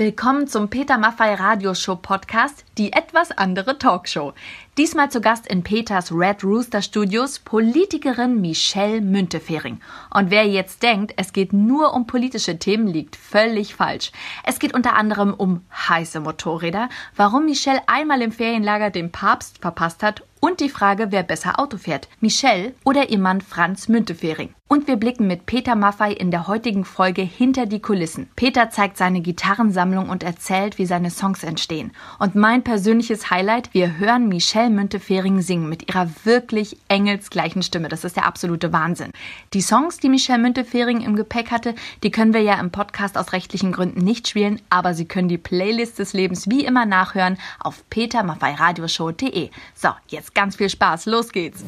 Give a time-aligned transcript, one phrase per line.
[0.00, 4.32] Willkommen zum Peter Maffei Radioshow Podcast, die etwas andere Talkshow.
[4.78, 9.78] Diesmal zu Gast in Peters Red Rooster Studios Politikerin Michelle Müntefering.
[10.08, 14.10] Und wer jetzt denkt, es geht nur um politische Themen, liegt völlig falsch.
[14.42, 20.02] Es geht unter anderem um heiße Motorräder, warum Michelle einmal im Ferienlager den Papst verpasst
[20.02, 24.54] hat und die Frage, wer besser Auto fährt, Michelle oder ihr Mann Franz Müntefering.
[24.72, 28.30] Und wir blicken mit Peter Maffei in der heutigen Folge hinter die Kulissen.
[28.36, 31.90] Peter zeigt seine Gitarrensammlung und erzählt, wie seine Songs entstehen.
[32.20, 37.88] Und mein persönliches Highlight, wir hören Michelle Müntefering singen mit ihrer wirklich engelsgleichen Stimme.
[37.88, 39.10] Das ist der absolute Wahnsinn.
[39.54, 43.32] Die Songs, die Michelle Müntefering im Gepäck hatte, die können wir ja im Podcast aus
[43.32, 47.82] rechtlichen Gründen nicht spielen, aber Sie können die Playlist des Lebens wie immer nachhören auf
[47.90, 49.50] petermaffeiradioshow.de.
[49.74, 51.06] So, jetzt ganz viel Spaß.
[51.06, 51.64] Los geht's.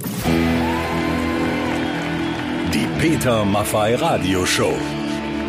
[2.75, 4.75] Die Peter Maffei Radio Show.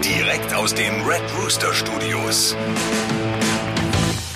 [0.03, 2.53] Direkt aus den Red Rooster Studios.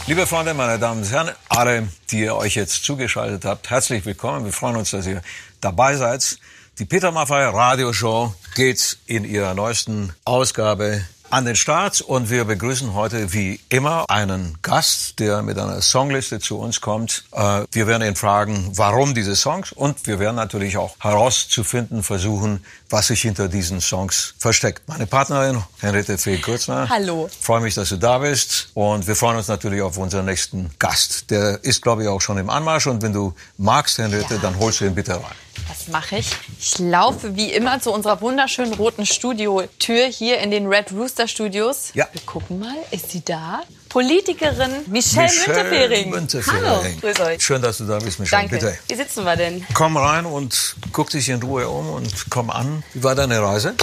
[0.05, 4.45] Liebe Freunde, meine Damen und Herren, alle, die ihr euch jetzt zugeschaltet habt, herzlich willkommen.
[4.45, 5.22] Wir freuen uns, dass ihr
[5.59, 6.39] dabei seid.
[6.80, 12.45] Die Peter Maffei Radio Show geht in ihrer neuesten Ausgabe an den Start und wir
[12.45, 17.25] begrüßen heute wie immer einen Gast, der mit einer Songliste zu uns kommt.
[17.33, 22.64] Äh, wir werden ihn fragen, warum diese Songs und wir werden natürlich auch herauszufinden versuchen,
[22.89, 24.88] was sich hinter diesen Songs versteckt.
[24.88, 26.88] Meine Partnerin Henriette Fee-Kürzner.
[26.89, 27.30] Hallo.
[27.42, 31.30] Freue mich, dass du da bist und wir freuen uns natürlich auf unseren nächsten Gast.
[31.30, 34.39] Der ist, glaube ich, auch schon im Anmarsch und wenn du magst, Henriette, Ja.
[34.42, 35.23] dann holst du ihn bitte rein.
[35.67, 36.30] Das mache ich.
[36.59, 41.91] Ich laufe wie immer zu unserer wunderschönen roten Studiotür hier in den Red Rooster Studios.
[41.94, 42.08] Ja.
[42.11, 43.61] Wir gucken mal, ist sie da?
[43.89, 46.09] Politikerin Michelle, Müntefering.
[46.09, 46.61] Müntefering.
[46.66, 47.41] Hallo, grüß euch.
[47.44, 48.44] Schön, dass du da bist, Michelle.
[48.44, 48.55] Danke.
[48.55, 48.77] Bitte.
[48.88, 49.66] Wie sitzen wir denn?
[49.73, 52.83] Komm rein und guck dich in Ruhe um und komm an.
[52.94, 53.75] Wie war deine Reise?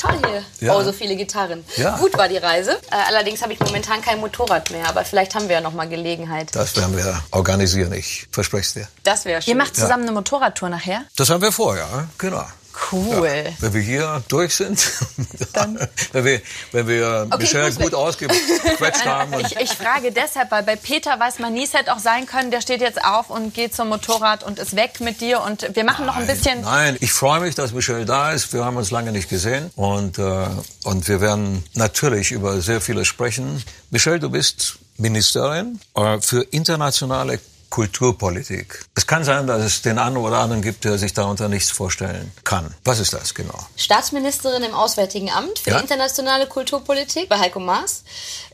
[0.00, 0.44] Toll hier.
[0.66, 0.76] Ja.
[0.76, 1.62] Oh, so viele Gitarren.
[1.76, 1.98] Ja.
[1.98, 2.72] Gut war die Reise.
[2.90, 4.88] Äh, allerdings habe ich momentan kein Motorrad mehr.
[4.88, 6.54] Aber vielleicht haben wir ja noch mal Gelegenheit.
[6.54, 8.88] Das werden wir organisieren, ich verspreche es dir.
[9.02, 9.52] Das wäre schön.
[9.52, 11.02] Ihr macht zusammen eine Motorradtour nachher?
[11.16, 12.46] Das haben wir vor, ja, genau.
[12.92, 13.44] Cool.
[13.60, 14.80] Wenn wir hier durch sind,
[16.12, 16.40] wenn wir,
[16.72, 17.94] wenn wir Michelle los, gut weg.
[17.94, 19.34] ausgequetscht haben.
[19.34, 22.26] Und Ich, ich frage deshalb, weil bei Peter weiß man nie, es hätte auch sein
[22.26, 25.74] können, der steht jetzt auf und geht zum Motorrad und ist weg mit dir und
[25.74, 26.62] wir machen noch ein bisschen.
[26.62, 28.52] Nein, ich freue mich, dass Michelle da ist.
[28.52, 30.46] Wir haben uns lange nicht gesehen und, äh,
[30.84, 33.62] und wir werden natürlich über sehr vieles sprechen.
[33.90, 37.38] Michelle, du bist Ministerin äh, für internationale
[37.70, 38.84] Kulturpolitik.
[38.94, 42.32] Es kann sein, dass es den einen oder anderen gibt, der sich darunter nichts vorstellen
[42.44, 42.74] kann.
[42.84, 43.58] Was ist das genau?
[43.76, 45.78] Staatsministerin im Auswärtigen Amt für Ja.
[45.78, 48.02] internationale Kulturpolitik bei Heiko Maas.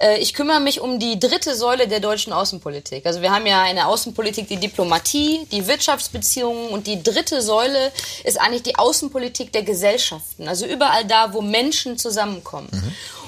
[0.01, 3.07] Äh, Ich kümmere mich um die dritte Säule der deutschen Außenpolitik.
[3.07, 7.93] Also wir haben ja eine Außenpolitik, die Diplomatie, die Wirtschaftsbeziehungen und die dritte Säule
[8.25, 10.47] ist eigentlich die Außenpolitik der Gesellschaften.
[10.49, 12.69] Also überall da, wo Menschen zusammenkommen.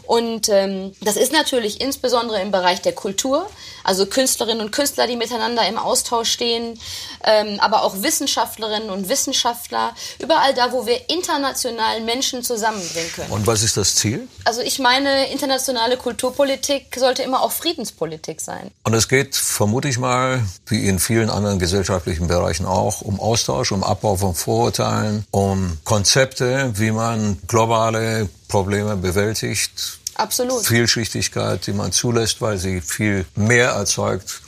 [0.09, 3.47] Und ähm, das ist natürlich insbesondere im Bereich der Kultur,
[3.85, 6.81] also Künstlerinnen und Künstler, die miteinander im Austausch stehen,
[7.25, 13.31] ähm, aber auch Wissenschaftlerinnen und Wissenschaftler, überall da, wo wir international Menschen zusammenbringen können.
[13.33, 14.27] Und was ist das Ziel?
[14.47, 18.71] Also ich meine, internationale Kulturpolitik sollte immer auch Friedenspolitik sein.
[18.85, 23.73] Und es geht, vermute ich mal, wie in vielen anderen gesellschaftlichen Bereichen auch, um Austausch,
[23.73, 30.67] um Abbau von Vorurteilen, um Konzepte, wie man globale Probleme bewältigt, Absolut.
[30.67, 34.43] Vielschichtigkeit, die man zulässt, weil sie viel mehr erzeugt,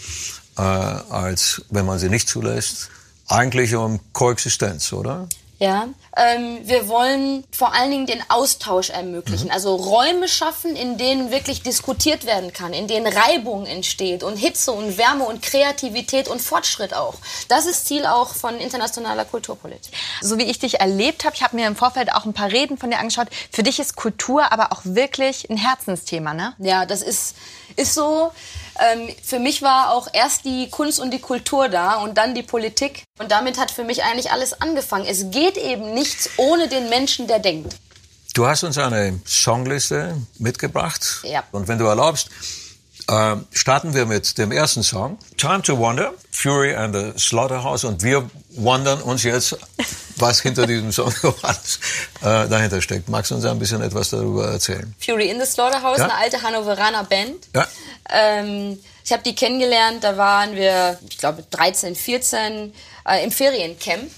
[0.59, 2.88] äh, als wenn man sie nicht zulässt.
[3.28, 5.28] Eigentlich um Koexistenz, oder?
[5.60, 11.31] Ja, ähm, wir wollen vor allen Dingen den Austausch ermöglichen, also Räume schaffen, in denen
[11.31, 16.41] wirklich diskutiert werden kann, in denen Reibung entsteht und Hitze und Wärme und Kreativität und
[16.41, 17.16] Fortschritt auch.
[17.49, 19.93] Das ist Ziel auch von internationaler Kulturpolitik.
[20.22, 22.78] So wie ich dich erlebt habe, ich habe mir im Vorfeld auch ein paar Reden
[22.78, 23.28] von dir angeschaut.
[23.53, 26.54] Für dich ist Kultur aber auch wirklich ein Herzensthema, ne?
[26.59, 27.37] Ja, das ist,
[27.76, 28.32] ist so.
[28.78, 32.42] Ähm, für mich war auch erst die Kunst und die Kultur da und dann die
[32.42, 33.04] Politik.
[33.19, 35.06] Und damit hat für mich eigentlich alles angefangen.
[35.06, 37.76] Es geht eben nichts ohne den Menschen, der denkt.
[38.34, 41.20] Du hast uns eine Songliste mitgebracht.
[41.25, 41.42] Ja.
[41.50, 42.31] Und wenn du erlaubst,
[43.10, 45.19] äh, starten wir mit dem ersten Song.
[45.37, 47.85] Time to Wonder, Fury and the Slaughterhouse.
[47.85, 49.56] Und wir wundern uns jetzt,
[50.17, 51.12] was hinter diesem Song
[51.43, 51.81] alles,
[52.23, 53.08] äh, dahinter steckt.
[53.08, 54.94] Magst du uns ein bisschen etwas darüber erzählen?
[55.05, 56.05] Fury in the Slaughterhouse, Ja.
[56.05, 57.49] eine alte Hannoveraner Band.
[57.55, 57.67] Ja.
[58.11, 62.73] Ähm, ich habe die kennengelernt, da waren wir, ich glaube, 13, 14
[63.08, 64.11] äh, im Feriencamp.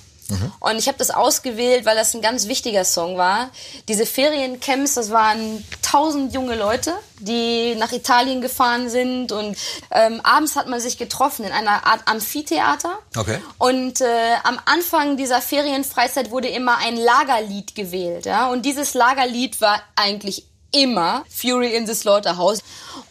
[0.61, 3.51] Und ich habe das ausgewählt, weil das ein ganz wichtiger Song war.
[3.89, 9.33] Diese Feriencamps, das waren tausend junge Leute, die nach Italien gefahren sind.
[9.33, 9.57] Und
[9.91, 12.99] ähm, abends hat man sich getroffen in einer Art Amphitheater.
[13.17, 13.39] Okay.
[13.59, 18.27] Und äh, am Anfang dieser Ferienfreizeit wurde immer ein Lagerlied gewählt.
[18.27, 18.49] Ja?
[18.51, 22.63] Und dieses Lagerlied war eigentlich immer Fury in the Slaughterhouse.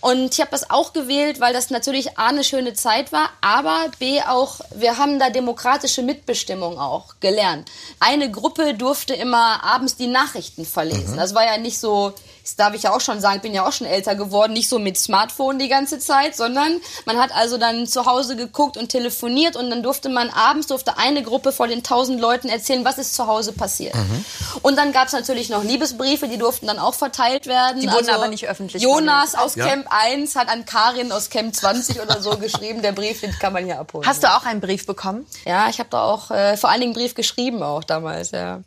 [0.02, 3.86] Und ich habe das auch gewählt, weil das natürlich A, eine schöne Zeit war, aber
[4.00, 7.70] B auch, wir haben da demokratische Mitbestimmung auch gelernt.
[8.00, 11.14] Eine Gruppe durfte immer abends die Nachrichten verlesen.
[11.14, 11.18] Mhm.
[11.18, 12.14] Das war ja nicht so,
[12.52, 14.68] das darf ich ja auch schon sagen, ich bin ja auch schon älter geworden, nicht
[14.68, 18.90] so mit Smartphone die ganze Zeit, sondern man hat also dann zu Hause geguckt und
[18.90, 22.98] telefoniert und dann durfte man abends, durfte eine Gruppe vor den tausend Leuten erzählen, was
[22.98, 23.96] ist zu Hause passiert.
[23.96, 24.26] Mhm.
[24.62, 27.80] Und dann gab es natürlich noch Liebesbriefe, die durften dann auch verteilt werden.
[27.80, 28.84] Die wurden also aber nicht öffentlich.
[28.84, 29.66] Jonas aus ja.
[29.66, 33.54] Camp 1 hat an Karin aus Camp 20 oder so geschrieben, der Brief, den kann
[33.54, 34.06] man hier abholen.
[34.06, 35.26] Hast du auch einen Brief bekommen?
[35.46, 38.60] Ja, ich habe da auch äh, vor allen Dingen einen Brief geschrieben auch damals, ja.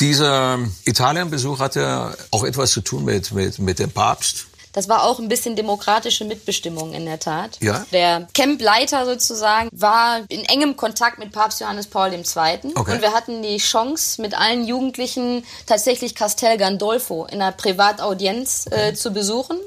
[0.00, 4.46] Dieser Italienbesuch hatte auch etwas zu tun mit, mit, mit dem Papst.
[4.72, 7.58] Das war auch ein bisschen demokratische Mitbestimmung in der Tat.
[7.60, 7.84] Ja.
[7.92, 12.22] Der Campleiter sozusagen war in engem Kontakt mit Papst Johannes Paul II.
[12.22, 12.92] Okay.
[12.92, 18.74] Und wir hatten die Chance, mit allen Jugendlichen tatsächlich Castel Gandolfo in einer Privataudienz äh,
[18.74, 18.94] okay.
[18.94, 19.58] zu besuchen.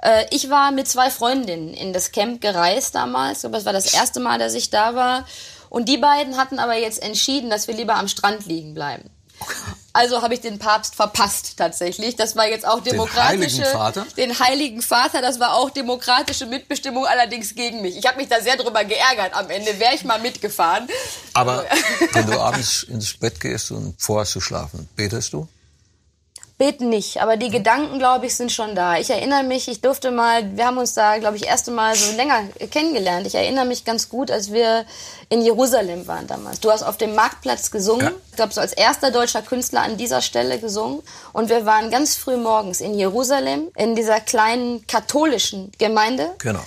[0.00, 3.44] Äh, ich war mit zwei Freundinnen in das Camp gereist damals.
[3.44, 5.26] Aber es war das erste Mal, dass ich da war.
[5.70, 9.10] Und die beiden hatten aber jetzt entschieden, dass wir lieber am Strand liegen bleiben.
[9.92, 12.16] Also habe ich den Papst verpasst tatsächlich.
[12.16, 13.38] Das war jetzt auch demokratische.
[13.38, 14.06] Den Heiligen Vater?
[14.16, 17.96] Den Heiligen Vater, das war auch demokratische Mitbestimmung, allerdings gegen mich.
[17.96, 19.34] Ich habe mich da sehr drüber geärgert.
[19.34, 20.88] Am Ende wäre ich mal mitgefahren.
[21.34, 21.66] Aber
[22.12, 25.46] wenn du abends ins Bett gehst und vorhast zu schlafen, betest du?
[26.58, 28.96] Beten nicht, aber die Gedanken, glaube ich, sind schon da.
[28.96, 32.14] Ich erinnere mich, ich durfte mal, wir haben uns da, glaube ich, erste Mal so
[32.16, 33.26] länger kennengelernt.
[33.26, 34.84] Ich erinnere mich ganz gut, als wir
[35.28, 36.60] in Jerusalem waren damals.
[36.60, 38.06] Du hast auf dem Marktplatz gesungen.
[38.06, 38.12] Ja.
[38.30, 41.02] Ich glaube, so als erster deutscher Künstler an dieser Stelle gesungen.
[41.32, 46.30] Und wir waren ganz früh morgens in Jerusalem, in dieser kleinen katholischen Gemeinde.
[46.38, 46.62] Genau.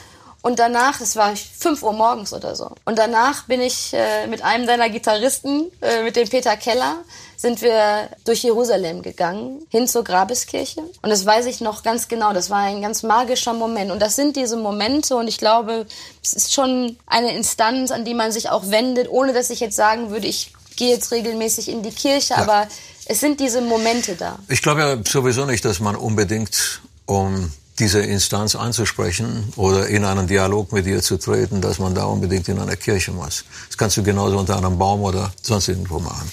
[0.45, 2.69] Und danach, es war 5 Uhr morgens oder so.
[2.85, 6.97] Und danach bin ich äh, mit einem deiner Gitarristen, äh, mit dem Peter Keller,
[7.37, 10.81] sind wir durch Jerusalem gegangen, hin zur Grabeskirche.
[11.01, 12.33] Und das weiß ich noch ganz genau.
[12.33, 13.91] Das war ein ganz magischer Moment.
[13.91, 15.15] Und das sind diese Momente.
[15.15, 15.85] Und ich glaube,
[16.23, 19.75] es ist schon eine Instanz, an die man sich auch wendet, ohne dass ich jetzt
[19.75, 22.33] sagen würde, ich gehe jetzt regelmäßig in die Kirche.
[22.33, 22.41] Ja.
[22.41, 22.67] Aber
[23.05, 24.39] es sind diese Momente da.
[24.49, 30.27] Ich glaube ja sowieso nicht, dass man unbedingt um diese Instanz anzusprechen oder in einen
[30.27, 33.43] Dialog mit ihr zu treten, dass man da unbedingt in einer Kirche muss.
[33.67, 36.31] Das kannst du genauso unter einem Baum oder sonst irgendwo machen.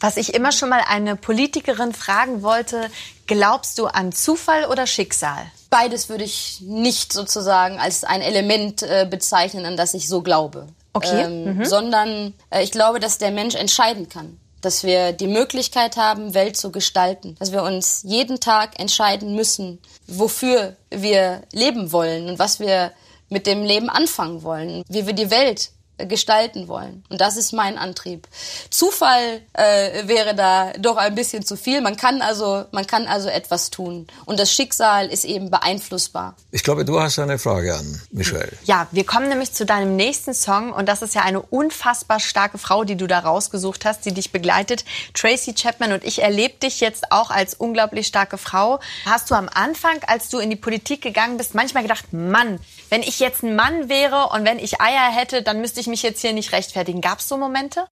[0.00, 2.90] Was ich immer schon mal eine Politikerin fragen wollte,
[3.26, 5.46] glaubst du an Zufall oder Schicksal?
[5.70, 10.66] Beides würde ich nicht sozusagen als ein Element äh, bezeichnen, an das ich so glaube.
[10.92, 11.22] Okay.
[11.22, 11.64] Ähm, mhm.
[11.64, 14.38] Sondern äh, ich glaube, dass der Mensch entscheiden kann.
[14.60, 17.36] Dass wir die Möglichkeit haben, Welt zu gestalten.
[17.38, 22.92] Dass wir uns jeden Tag entscheiden müssen, wofür wir leben wollen und was wir
[23.28, 24.82] mit dem Leben anfangen wollen.
[24.88, 27.04] Wie wir die Welt gestalten wollen.
[27.08, 28.28] Und das ist mein Antrieb.
[28.70, 31.80] Zufall äh, wäre da doch ein bisschen zu viel.
[31.80, 34.06] Man kann also, man kann also etwas tun.
[34.26, 36.36] Und das Schicksal ist eben beeinflussbar.
[36.50, 38.52] Ich glaube, du hast eine Frage an Michelle.
[38.64, 42.58] Ja, wir kommen nämlich zu deinem nächsten Song und das ist ja eine unfassbar starke
[42.58, 44.84] Frau, die du da rausgesucht hast, die dich begleitet.
[45.14, 48.80] Tracy Chapman und ich erlebe dich jetzt auch als unglaublich starke Frau.
[49.06, 52.60] Hast du am Anfang, als du in die Politik gegangen bist, manchmal gedacht, Mann,
[52.90, 56.02] wenn ich jetzt ein Mann wäre und wenn ich Eier hätte, dann müsste ich mich
[56.02, 57.00] jetzt hier nicht rechtfertigen.
[57.00, 57.86] Gab es so Momente?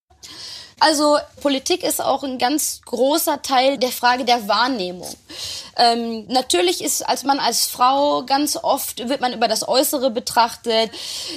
[0.81, 5.15] Also Politik ist auch ein ganz großer Teil der Frage der Wahrnehmung.
[5.77, 10.91] Ähm, natürlich ist als man als Frau ganz oft wird man über das Äußere betrachtet.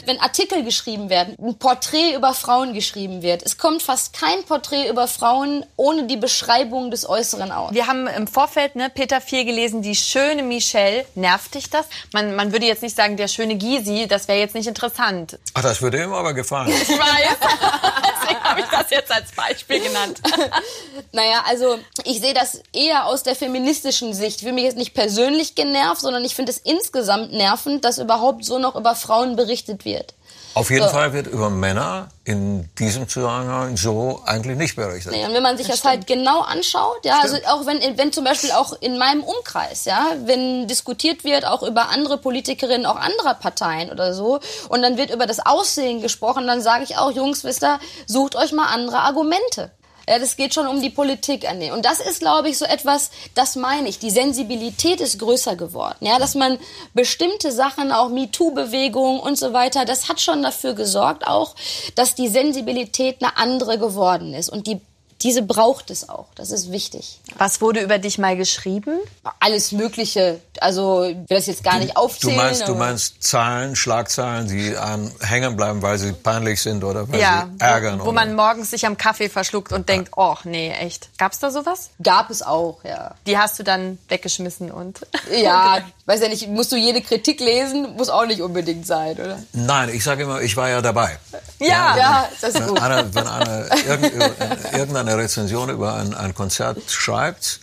[0.05, 4.89] Wenn Artikel geschrieben werden, ein Porträt über Frauen geschrieben wird, es kommt fast kein Porträt
[4.89, 7.73] über Frauen ohne die Beschreibung des Äußeren aus.
[7.73, 11.05] Wir haben im Vorfeld ne, Peter 4 gelesen, die schöne Michelle.
[11.15, 11.85] Nervt dich das?
[12.13, 15.39] Man, man würde jetzt nicht sagen, der schöne Gysi, das wäre jetzt nicht interessant.
[15.53, 16.69] Ach, das würde ihm aber gefallen.
[16.69, 17.37] Ich weiß.
[18.21, 20.21] Deswegen habe ich das jetzt als Beispiel genannt.
[21.11, 24.41] naja, also ich sehe das eher aus der feministischen Sicht Sicht.
[24.41, 28.43] Ich will mich jetzt nicht persönlich genervt, sondern ich finde es insgesamt nervend, dass überhaupt
[28.45, 30.13] so noch über Frauen berichtet wird.
[30.57, 30.89] Auf jeden so.
[30.89, 35.13] Fall wird über Männer in diesem Zusammenhang so eigentlich nicht berichtet.
[35.13, 37.47] Nee, und wenn man sich das, das halt genau anschaut, ja, also stimmt.
[37.47, 41.63] also auch wenn, wenn zum Beispiel auch in meinem Umkreis, ja, wenn diskutiert wird auch
[41.63, 46.47] über andere Politikerinnen auch anderer Parteien oder so und dann wird über das Aussehen gesprochen,
[46.47, 49.71] dann sage ich auch, Jungs, wisst ihr, sucht euch mal andere Argumente.
[50.09, 53.11] Ja, das geht schon um die Politik an Und das ist, glaube ich, so etwas,
[53.35, 53.99] das meine ich.
[53.99, 55.97] Die Sensibilität ist größer geworden.
[56.05, 56.57] Ja, dass man
[56.93, 61.55] bestimmte Sachen, auch MeToo-Bewegung und so weiter, das hat schon dafür gesorgt auch,
[61.95, 64.49] dass die Sensibilität eine andere geworden ist.
[64.49, 64.79] Und die
[65.23, 66.27] diese braucht es auch.
[66.35, 67.19] Das ist wichtig.
[67.37, 68.99] Was wurde über dich mal geschrieben?
[69.39, 70.39] Alles Mögliche.
[70.61, 72.35] Also ich will das jetzt gar nicht Du aufzählen.
[72.37, 77.19] meinst, du meinst Zahlen, Schlagzahlen, die einem hängen bleiben, weil sie peinlich sind oder weil
[77.19, 77.95] Ja, sie ärgern.
[77.99, 78.13] wo, wo oder?
[78.13, 81.09] man morgens sich am Kaffee verschluckt und denkt, oh nee, echt.
[81.17, 81.89] Gab's da sowas?
[82.03, 83.15] Gab es auch, ja.
[83.25, 84.99] Die hast du dann weggeschmissen und
[85.35, 87.95] Ja, weiß ja nicht, musst du jede Kritik lesen?
[87.97, 89.43] Muss auch nicht unbedingt sein, oder?
[89.53, 91.19] Nein, ich sage immer, ich war ja dabei.
[91.59, 91.97] Ja.
[91.97, 92.81] Ja, das ist Wenn gut.
[92.81, 97.59] einer, wenn einer irgend- irgendeine Rezension über ein, ein Konzert schreibt.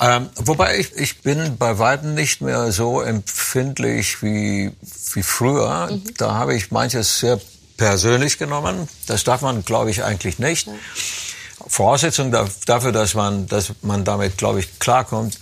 [0.00, 4.72] Ähm, wobei ich, ich bin bei weitem nicht mehr so empfindlich wie,
[5.12, 5.90] wie früher.
[6.16, 7.38] Da habe ich manches sehr
[7.76, 8.88] persönlich genommen.
[9.06, 10.68] Das darf man, glaube ich, eigentlich nicht.
[11.66, 15.38] Voraussetzung da- dafür, dass man, dass man damit, glaube ich, klarkommt,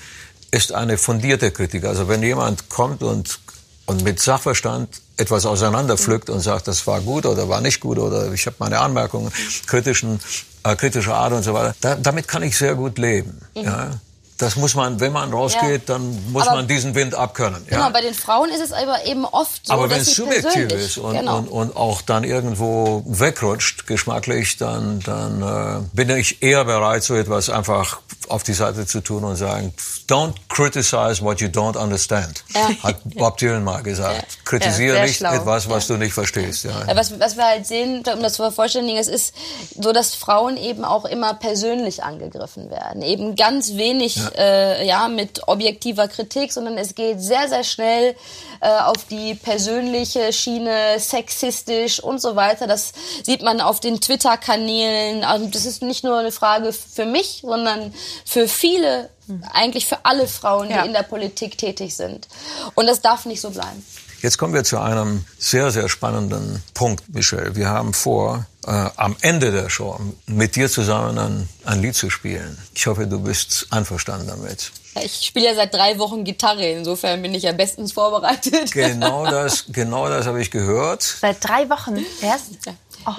[0.53, 1.85] ist eine fundierte Kritik.
[1.85, 3.41] Also wenn jemand kommt und,
[3.87, 8.33] und mit Sachverstand etwas auseinanderpflückt und sagt, das war gut oder war nicht gut oder
[8.33, 9.33] ich habe meine Anmerkungen
[9.67, 10.21] kritischen,
[10.63, 13.41] äh, kritischer Art und so weiter, da, damit kann ich sehr gut leben.
[13.55, 13.99] Ja?
[14.39, 15.95] Das muss man, wenn man rausgeht, Ja.
[15.95, 17.65] dann muss Aber- man diesen Wind abkönnen.
[17.71, 17.77] Ja?
[17.79, 20.99] Genau, bei den Frauen ist es aber eben oft so, Aber wenn es subjektiv ist
[20.99, 21.39] und, genau.
[21.39, 27.15] und, und auch dann irgendwo wegrutscht, geschmacklich, dann, dann äh, bin ich eher bereit, so
[27.15, 29.75] etwas einfach auf die Seite zu tun und sagen,
[30.09, 32.45] don't criticize what you don't understand,
[32.83, 34.39] hat Bob Dylan mal gesagt.
[34.45, 35.35] Kritisiere Ja, nicht schlau.
[35.35, 36.65] etwas, was du nicht verstehst.
[36.65, 36.85] Ja.
[36.87, 39.35] Ja, was, was wir halt sehen, um das zu vervollständigen, es ist
[39.79, 43.03] so, dass Frauen eben auch immer persönlich angegriffen werden.
[43.03, 44.31] Eben ganz wenig ja.
[44.43, 48.15] Äh, ja, mit objektiver Kritik, sondern es geht sehr, sehr schnell
[48.61, 52.67] äh, auf die persönliche Schiene, sexistisch und so weiter.
[52.67, 52.93] Das
[53.25, 55.25] sieht man auf den Twitter-Kanälen.
[55.25, 57.93] Also das ist nicht nur eine Frage für mich, sondern
[58.25, 59.09] für viele,
[59.53, 60.85] eigentlich für alle Frauen, die Ja.
[60.85, 62.29] in der Politik tätig sind.
[62.75, 63.85] Und das darf nicht so bleiben.
[64.21, 67.57] Jetzt kommen wir zu einem sehr, sehr spannenden Punkt, Michel.
[67.57, 72.11] Wir haben vor, äh, am Ende der Show mit dir zusammen ein, ein Lied zu
[72.11, 72.57] spielen.
[72.75, 74.73] Ich hoffe, du bist einverstanden damit.
[75.03, 78.73] Ich spiele ja seit drei Wochen Gitarre, insofern bin ich ja bestens vorbereitet.
[78.73, 81.03] Genau das, genau das habe ich gehört.
[81.03, 82.51] seit drei Wochen erst.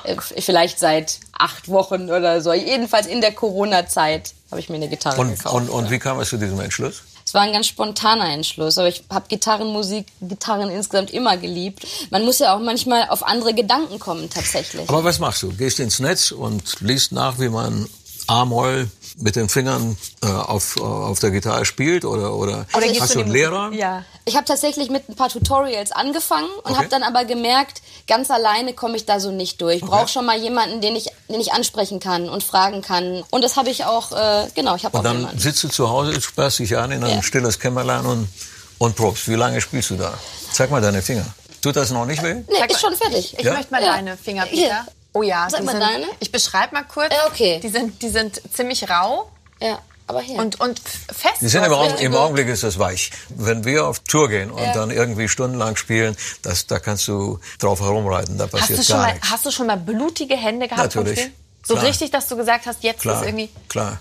[0.05, 2.53] Äh, Vielleicht seit acht Wochen oder so.
[2.53, 5.55] Jedenfalls in der Corona-Zeit habe ich mir eine Gitarre Und, gekauft.
[5.55, 7.01] und, und wie kam es zu diesem Entschluss?
[7.33, 11.83] Es war ein ganz spontaner Entschluss, aber ich habe Gitarrenmusik, Gitarren insgesamt immer geliebt.
[12.11, 14.87] Man muss ja auch manchmal auf andere Gedanken kommen tatsächlich.
[14.87, 15.51] Aber was machst du?
[15.51, 17.89] Gehst ins Netz und liest nach, wie man
[18.27, 22.05] A-Moll mit den Fingern äh, auf, äh, auf der Gitarre spielt?
[22.05, 23.71] Oder, oder, Oder gehst hast du einen Lehrer?
[23.73, 24.03] Ja.
[24.25, 26.75] Ich habe tatsächlich mit ein paar Tutorials angefangen und Okay.
[26.75, 29.77] habe dann aber gemerkt, ganz alleine komme ich da so nicht durch.
[29.77, 33.23] Ich brauche schon mal jemanden, den ich, den ich ansprechen kann und fragen kann.
[33.31, 35.39] Und das habe ich auch, äh, genau, ich habe auch Und dann jemanden.
[35.39, 37.23] sitzt du zu Hause, sperrst dich an in ein Ja.
[37.23, 38.29] stilles Kämmerlein und,
[38.77, 39.27] und probst.
[39.27, 40.13] Wie lange spielst du da?
[40.53, 41.25] Zeig mal deine Finger.
[41.61, 42.33] Tut das noch nicht weh?
[42.35, 43.35] Nee, Sag ist mal, schon fertig.
[43.37, 43.53] Ich Ja?
[43.53, 43.93] möchte mal Ja.
[43.93, 44.45] deine Finger.
[44.45, 44.85] Peter.
[45.13, 46.05] Oh ja, Sag die mal sind, deine.
[46.19, 47.13] Ich beschreibe mal kurz.
[47.13, 47.59] Ja, okay.
[47.61, 49.29] Die sind, die sind ziemlich rau
[49.61, 50.39] Ja, aber hier.
[50.39, 51.35] und, und fest.
[51.41, 52.15] Die sind im, Augen, im.
[52.15, 53.11] Augenblick ist das weich.
[53.29, 54.73] Wenn wir auf Tour gehen und Ja.
[54.73, 58.95] dann irgendwie stundenlang spielen, das, da kannst du drauf herumreiten, da Hast passiert du, schon
[58.97, 59.29] gar mal, nichts.
[59.29, 61.29] hast du schon mal blutige Hände gehabt Natürlich.
[61.65, 61.85] So Klar.
[61.87, 63.49] richtig, dass du gesagt hast, jetzt Klar, ist irgendwie...
[63.69, 63.99] klar.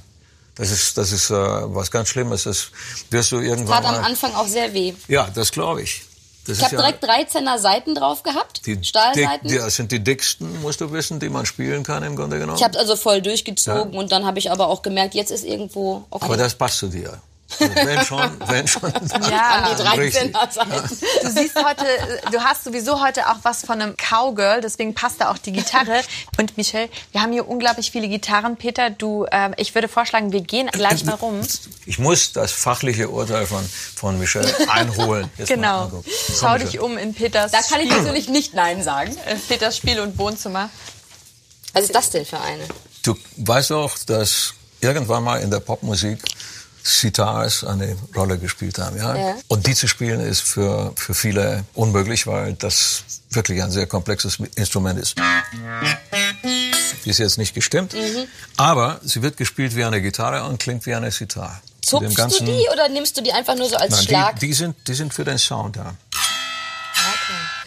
[0.54, 2.42] Das ist, das ist äh, was ganz Schlimmes.
[2.44, 2.68] Das
[3.10, 4.04] wirst du irgendwann tat am.
[4.04, 4.92] Anfang auch sehr weh.
[5.08, 6.02] Ja, das glaube ich.
[6.46, 9.48] Das Ich habe direkt 13er Seiten drauf gehabt, die, Stahlseiten.
[9.48, 12.58] dick, das sind die dicksten, musst du wissen, die man spielen kann im Grunde genommen.
[12.58, 13.98] ich habe also voll durchgezogen Ja.
[14.00, 16.24] und dann habe ich aber auch gemerkt, jetzt ist irgendwo okay.
[16.24, 17.20] Aber das passt zu dir.
[17.60, 18.92] Also wenn schon, wenn schon.
[19.30, 19.48] Ja.
[19.64, 20.34] an die Richtig.
[20.34, 20.98] 13er Seiten.
[21.22, 21.84] Du siehst heute,
[22.30, 26.02] du hast sowieso heute auch was von einem Cowgirl, deswegen passt da auch die Gitarre.
[26.38, 28.56] Und Michelle, wir haben hier unglaublich viele Gitarren.
[28.56, 31.40] Peter, du, äh, ich würde vorschlagen, wir gehen gleich mal rum.
[31.86, 35.30] Ich muss das fachliche Urteil von, von Michelle einholen.
[35.38, 35.88] Jetzt Genau.
[35.88, 36.04] Komm,
[36.38, 36.70] Schau Michelle.
[36.70, 39.16] dich um in Peters, Da kann ich natürlich nicht Nein sagen.
[39.26, 40.70] äh, Peters Spiel- und Wohnzimmer.
[41.74, 42.64] Was ist das denn für eine?
[43.02, 46.18] Du weißt doch, dass irgendwann mal in der Popmusik
[46.84, 48.96] Sitars eine Rolle gespielt haben.
[48.96, 49.14] Ja?
[49.16, 49.34] Ja.
[49.48, 54.38] Und die zu spielen ist für, für viele unmöglich, weil das wirklich ein sehr komplexes
[54.56, 55.14] Instrument ist.
[57.04, 58.26] Die ist jetzt nicht gestimmt, Mhm.
[58.56, 61.60] aber sie wird gespielt wie eine Gitarre und klingt wie eine Sitar.
[61.84, 64.38] Zupfst du die oder nimmst du die einfach nur so als Nein, Schlag?
[64.38, 65.94] die, die, sind, die sind für den Sound da.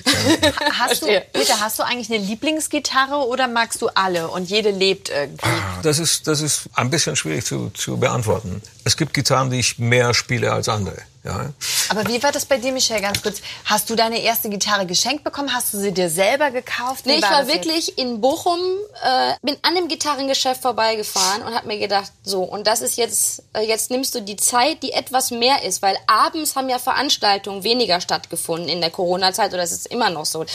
[0.79, 1.07] Hast du.
[1.33, 5.45] Peter, hast du eigentlich eine Lieblingsgitarre oder magst du alle und jede lebt irgendwie?
[5.83, 8.61] Das ist, das ist ein bisschen schwierig zu, zu beantworten.
[8.83, 10.97] Es gibt Gitarren, die ich mehr spiele als andere.
[11.25, 11.49] Ja?
[11.89, 13.41] Aber wie war das bei dir, Michelle, ganz kurz?
[13.65, 15.53] Hast du deine erste Gitarre geschenkt bekommen?
[15.53, 17.05] Hast du sie dir selber gekauft?
[17.05, 17.55] Wie Nee, ich war das jetzt?
[17.55, 18.59] wirklich in Bochum,
[19.03, 23.43] äh, bin an dem Gitarrengeschäft vorbeigefahren und habe mir gedacht, so, und das ist jetzt,
[23.53, 27.63] äh, jetzt nimmst du die Zeit, die etwas mehr ist, weil abends haben ja Veranstaltungen
[27.63, 30.45] weniger stattgefunden in der Corona-Zeit oder es ist immer noch so.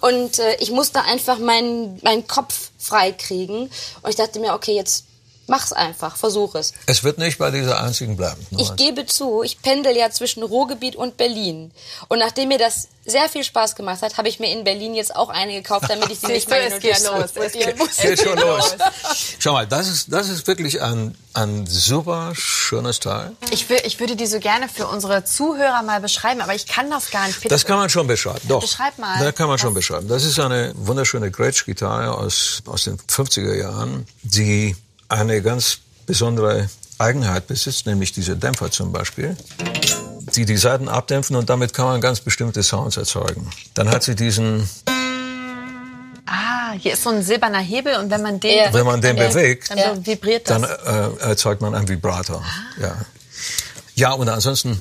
[0.00, 3.70] Und äh, ich musste einfach meinen meinen Kopf frei kriegen
[4.02, 5.04] und ich dachte mir, okay, jetzt
[5.50, 6.72] Mach's einfach, versuch es.
[6.86, 8.46] Es wird nicht bei dieser einzigen bleiben.
[8.58, 11.70] Ich gebe zu, ich pendel ja zwischen Ruhrgebiet und Berlin.
[12.08, 15.16] Und nachdem mir das sehr viel Spaß gemacht hat, habe ich mir in Berlin jetzt
[15.16, 17.96] auch eine gekauft, damit ich sie nicht mehr her transportieren muss.
[17.96, 18.76] Geht schon los.
[19.38, 23.32] Schau mal, das ist, das ist wirklich ein, ein super schönes Teil.
[23.50, 26.90] Ich, wür- ich würde die so gerne für unsere Zuhörer mal beschreiben, aber ich kann
[26.90, 27.40] das gar nicht.
[27.40, 28.40] Peter, Das kann man schon beschreiben.
[28.48, 28.60] Doch.
[28.60, 29.18] Beschreib mal.
[29.18, 30.08] Da kann man schon beschreiben.
[30.08, 34.76] Das ist eine wunderschöne Gretsch-Gitarre aus, aus den 50er Jahren, die
[35.08, 39.36] eine ganz besondere Eigenheit besitzt, nämlich diese Dämpfer zum Beispiel,
[40.34, 43.48] die die Saiten abdämpfen und damit kann man ganz bestimmte Sounds erzeugen.
[43.74, 44.68] Dann hat sie diesen,
[46.26, 48.74] Ah, hier ist so ein silberner Hebel und wenn man den, Ja.
[48.74, 50.60] wenn man den dann, bewegt, dann so vibriert das.
[50.60, 52.42] dann äh, erzeugt man einen Vibrator.
[52.44, 52.80] Ah.
[52.82, 52.96] Ja.
[53.94, 54.80] ja, und ansonsten,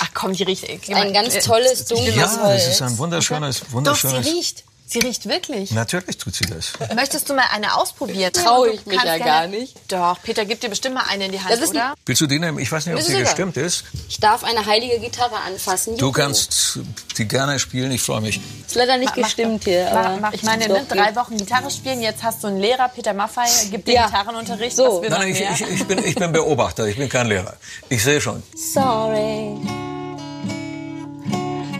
[0.00, 0.64] Ach komm, die riecht.
[0.82, 2.62] geh Ein ganz tolles, dunkles ja, Holz.
[2.62, 4.26] es ist ein wunderschönes, Doch, sie wunderschönes.
[4.26, 4.64] riecht.
[4.92, 5.70] Sie riecht wirklich.
[5.70, 6.72] Natürlich tut sie das.
[6.94, 8.30] Möchtest du mal eine ausprobieren?
[8.32, 9.74] Trau Du ich mich ja gerne- gar nicht.
[9.88, 11.94] Doch, Peter gibt dir bestimmt mal eine in die Hand, Das ist oder?
[12.04, 12.58] Willst du die nehmen?
[12.58, 13.84] Ich weiß nicht, ob sie gestimmt ist.
[14.10, 15.96] Ich darf eine heilige Gitarre anfassen.
[15.96, 16.78] Du kannst
[17.16, 18.38] die gerne spielen, ich freue mich.
[18.66, 19.64] Ist leider nicht Mach- mach gestimmt doch.
[19.64, 19.88] hier.
[19.94, 21.16] Mach- aber mach- ich meine, ne, drei.
[21.16, 24.06] Wochen Gitarre spielen, jetzt hast du einen Lehrer, Peter Maffei, gibt dir Ja.
[24.06, 24.76] Gitarrenunterricht.
[24.76, 25.00] So.
[25.02, 27.54] Nein, man ich, ich, ich, bin, ich bin Beobachter, ich bin kein Lehrer.
[27.88, 28.42] Ich sehe schon.
[28.56, 29.56] Sorry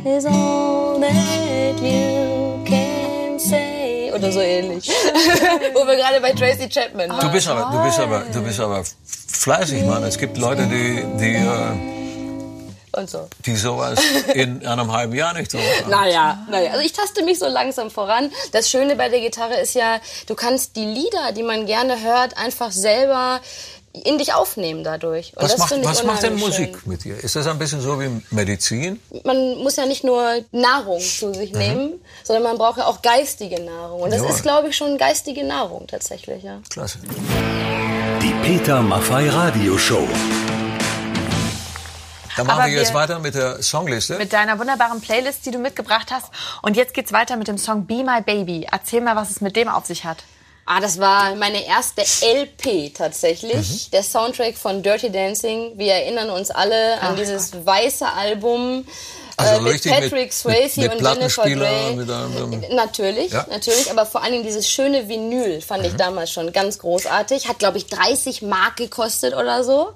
[0.04, 2.41] is all that you
[3.48, 4.12] say.
[4.14, 4.88] Oder so ähnlich.
[5.74, 7.32] Wo wir gerade bei Tracy Chapman Du waren.
[7.32, 8.84] bist aber, du bist aber, du bist aber
[9.28, 10.02] fleißig, Mann.
[10.04, 13.26] Es gibt Leute, die, die, äh, Und so.
[13.46, 13.98] die sowas
[14.34, 15.62] in einem halben Jahr nicht haben.
[15.88, 18.30] Naja, naja, also ich taste mich so langsam voran.
[18.52, 22.36] Das Schöne bei der Gitarre ist ja, du kannst die Lieder, die man gerne hört,
[22.36, 23.40] einfach selber
[23.92, 25.32] in dich aufnehmen dadurch.
[25.36, 26.90] Und Was das macht, was macht denn Musik schön.
[26.90, 27.16] mit dir?
[27.22, 29.00] Ist das ein bisschen so wie Medizin?
[29.24, 31.34] Man muss ja nicht nur Nahrung zu Mhm.
[31.34, 34.00] sich nehmen, sondern man braucht ja auch geistige Nahrung.
[34.02, 34.34] Und das Jawohl.
[34.34, 36.60] ist, glaube ich, schon geistige Nahrung tatsächlich, ja.
[36.70, 36.98] Klasse.
[38.22, 40.08] Die Peter Maffei Radio Show.
[42.36, 44.16] Dann machen Aber wir jetzt weiter mit der Songliste.
[44.16, 46.28] Mit deiner wunderbaren Playlist, die du mitgebracht hast.
[46.62, 48.66] Und jetzt geht's weiter mit dem Song Be My Baby.
[48.72, 50.24] Erzähl mal, was es mit dem auf sich hat.
[50.64, 52.94] Ah, das war meine erste LP Mhm.
[52.94, 53.90] tatsächlich.
[53.90, 55.72] Der Soundtrack von Dirty Dancing.
[55.76, 58.86] Wir erinnern uns alle an dieses weiße Album.
[59.36, 61.96] Also äh, mit Patrick mit- Swayze mit- mit und Jennifer Grey.
[61.96, 63.46] mit einem- natürlich, Ja.
[63.50, 65.88] natürlich, aber vor allen Dingen dieses schöne Vinyl fand Mhm.
[65.88, 67.48] ich damals schon ganz großartig.
[67.48, 69.92] Hat, glaube ich, 30 Mark gekostet oder so.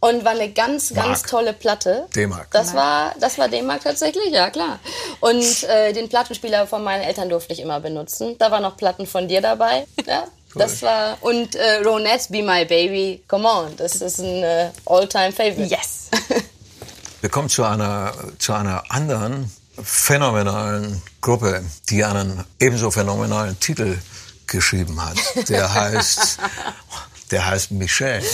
[0.00, 1.26] Und war eine ganz, ganz Mark.
[1.28, 2.06] tolle Platte.
[2.14, 2.48] D-Mark.
[2.52, 4.78] Das war, das war D-Mark tatsächlich, ja klar.
[5.20, 8.36] Und äh, den Plattenspieler von meinen Eltern durfte ich immer benutzen.
[8.38, 9.86] Da waren noch Platten von dir dabei.
[10.06, 10.24] Ja,
[10.54, 13.22] das war und äh, Ronettes Be My Baby.
[13.28, 15.62] Come on, das ist ein äh, All-Time Favorite.
[15.64, 16.08] Yes.
[17.20, 19.50] Wir kommen zu einer, zu einer anderen
[19.82, 23.98] phänomenalen Gruppe, die einen ebenso phänomenalen Titel
[24.46, 25.18] geschrieben hat.
[25.48, 26.38] Der heißt,
[27.30, 28.24] der heißt Michelle.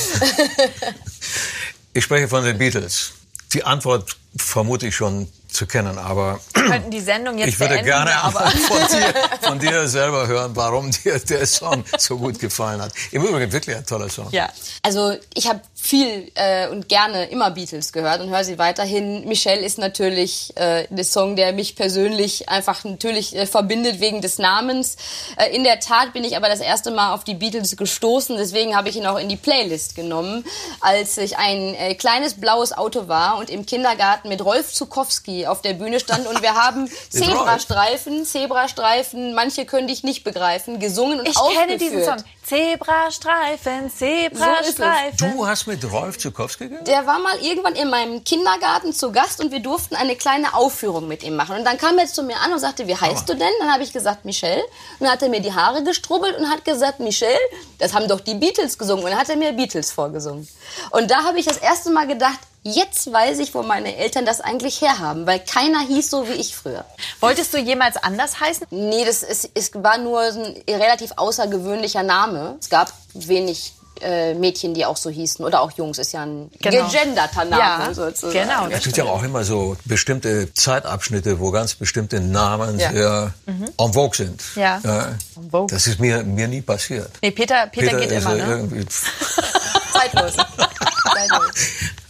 [1.93, 3.13] Ich spreche von den Beatles.
[3.53, 7.75] Die Antwort vermute ich schon zu kennen, aber Wir könnten die Sendung jetzt ich würde
[7.75, 12.41] beenden, gerne aber von dir, von dir selber hören, warum dir der Song so gut
[12.41, 12.93] gefallen hat.
[13.13, 14.29] Im Übrigen wirklich ein toller Song.
[14.33, 14.49] ja.
[14.83, 19.29] Also ich habe viel äh, und gerne immer Beatles gehört und höre sie weiterhin.
[19.29, 24.39] Michelle ist natürlich äh, der Song, der mich persönlich einfach natürlich äh, verbindet wegen des
[24.39, 24.97] Namens.
[25.37, 28.75] Äh, in der Tat bin ich aber das erste Mal auf die Beatles gestoßen, deswegen
[28.75, 30.47] habe ich ihn auch in die Playlist genommen,
[30.81, 35.61] als ich ein äh, kleines blaues Auto war und im Kindergarten mit Rolf Zukowski auf
[35.61, 41.29] der Bühne stand und wir haben Zebrastreifen, Zebrastreifen, manche können dich nicht begreifen, gesungen und
[41.29, 41.67] Ich aufgeführt.
[41.67, 42.25] kenne diesen Song.
[42.45, 45.33] Zebrastreifen, So Zebrastreifen.
[45.33, 46.85] Du hast mit Rolf Zukowski gegangen?
[46.85, 51.09] Der war mal irgendwann in meinem Kindergarten zu Gast und wir durften eine kleine Aufführung
[51.09, 51.57] mit ihm machen.
[51.57, 53.53] Und dann kam er zu mir an und sagte, wie heißt du denn?
[53.61, 54.63] Dann habe ich gesagt, Michelle.
[54.99, 57.39] Und dann hat er mir die Haare gestrubbelt und hat gesagt, Michelle,
[57.79, 59.05] das haben doch die Beatles gesungen.
[59.05, 60.47] Und dann hat er mir Beatles vorgesungen.
[60.91, 64.41] Und da habe ich das erste Mal gedacht, jetzt weiß ich, wo meine Eltern das
[64.41, 65.27] eigentlich herhaben.
[65.27, 66.85] Weil keiner hieß so wie ich früher.
[67.21, 68.67] Wolltest du jemals anders heißen?
[68.71, 72.57] Nee, das ist, es war nur ein relativ außergewöhnlicher Name.
[72.61, 75.45] Es gab wenig äh, Mädchen, die auch so hießen.
[75.45, 76.89] Oder auch Jungs, ist ja ein Genau.
[76.89, 78.33] gegenderter Name Ja, sozusagen.
[78.49, 78.67] genau.
[78.69, 82.91] Es gibt ja auch immer so bestimmte Zeitabschnitte, wo ganz bestimmte Namen Ja.
[82.91, 84.43] sehr en vogue sind.
[84.57, 84.79] Ja.
[84.83, 85.69] Äh, En vogue.
[85.71, 87.09] Das ist mir, mir nie passiert.
[87.23, 88.53] Nee, Peter, Peter, geht ist immer, ja ne?
[88.57, 88.85] irgendwie.
[89.93, 90.33] Zeitlos.
[90.35, 91.51] Zeitlos.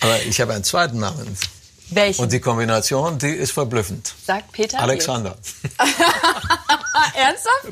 [0.00, 1.36] Aber ich habe einen zweiten Namen.
[1.92, 2.22] Welchen?
[2.22, 4.14] Und die Kombination, die ist verblüffend.
[4.24, 4.78] Sagt Peter?
[4.80, 5.36] Alexander.
[7.14, 7.66] Ernsthaft?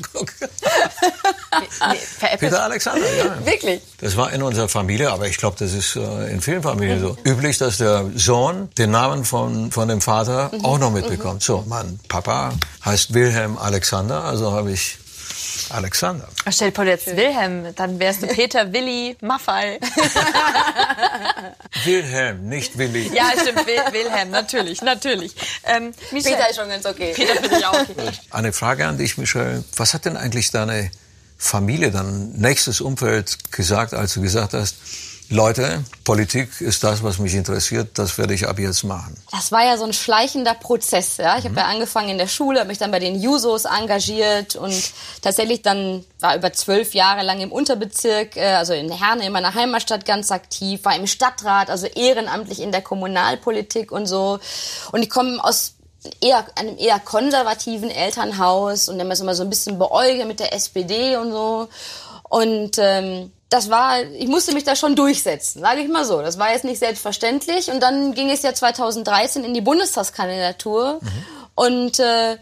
[1.89, 3.45] Nee, ver- Peter Alexander, ja.
[3.45, 3.81] Wirklich?
[4.01, 7.17] Das war in unserer Familie, aber ich glaube, das ist äh, in vielen Familien so
[7.23, 11.41] üblich, dass der Sohn den Namen von, von dem Vater auch noch mitbekommt.
[11.43, 12.53] So, mein Papa
[12.85, 14.97] heißt Wilhelm Alexander, also habe ich
[15.69, 16.27] Alexander.
[16.49, 19.79] Stell dir vor, jetzt Wilhelm, dann wärst du Peter, Willi, Maffei.
[21.85, 23.11] Wilhelm, nicht Willi.
[23.13, 25.35] Ja, stimmt, Wil Wilhelm, natürlich, natürlich.
[25.65, 27.13] Ähm, Michel, Peter ist schon ganz okay.
[27.15, 28.11] Peter finde ich auch okay.
[28.31, 29.63] Eine Frage an dich, Michel.
[29.75, 30.91] Was hat denn eigentlich deine
[31.37, 34.75] Familie, dein nächstes Umfeld gesagt, als du gesagt hast,
[35.31, 39.15] Leute, Politik ist das, was mich interessiert, das werde ich ab jetzt machen.
[39.31, 41.17] Das war ja so ein schleichender Prozess.
[41.17, 41.37] Ja?
[41.37, 44.73] Ich habe ja angefangen in der Schule, habe mich dann bei den Jusos engagiert und
[45.21, 49.53] tatsächlich dann war über zwölf Jahre lang im Unterbezirk, äh, also in Herne, in meiner
[49.53, 54.39] Heimatstadt ganz aktiv, war im Stadtrat, also ehrenamtlich in der Kommunalpolitik und so.
[54.91, 55.75] Und ich komme aus
[56.21, 60.55] eher einem eher konservativen Elternhaus und dann ist immer so ein bisschen beäuge mit der
[60.55, 61.67] SPD und so.
[62.23, 66.21] Und ähm, das war, ich musste mich da schon durchsetzen, sage ich mal so.
[66.21, 67.71] Das war jetzt nicht selbstverständlich.
[67.71, 70.99] Und dann ging es ja 2013 in die Bundestagskandidatur.
[71.01, 71.25] Mhm.
[71.55, 72.37] Und äh,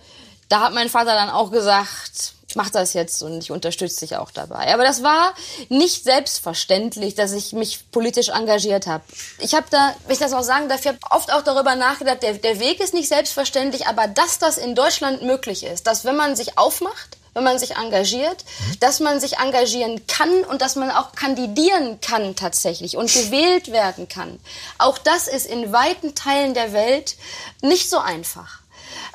[0.50, 4.32] da hat mein Vater dann auch gesagt, mach das jetzt und ich unterstütze dich auch
[4.32, 4.74] dabei.
[4.74, 5.34] Aber das war
[5.70, 9.04] nicht selbstverständlich, dass ich mich politisch engagiert habe.
[9.40, 12.60] Ich habe da, wenn ich das auch sagen habe oft auch darüber nachgedacht, der, der
[12.60, 16.58] Weg ist nicht selbstverständlich, aber dass das in Deutschland möglich ist, dass wenn man sich
[16.58, 18.80] aufmacht, wenn man sich engagiert, mhm.
[18.80, 24.10] dass man sich engagieren kann und dass man auch kandidieren kann tatsächlich und gewählt werden
[24.10, 24.40] kann.
[24.80, 27.16] Auch das ist in weiten Teilen der Welt
[27.62, 28.62] nicht so einfach.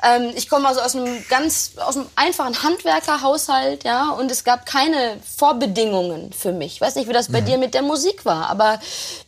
[0.03, 4.65] Ähm, ich komme also aus einem ganz, aus einem einfachen Handwerkerhaushalt, ja, und es gab
[4.65, 6.75] keine Vorbedingungen für mich.
[6.75, 7.45] Ich weiß nicht, wie das bei mhm.
[7.45, 8.79] dir mit der Musik war, aber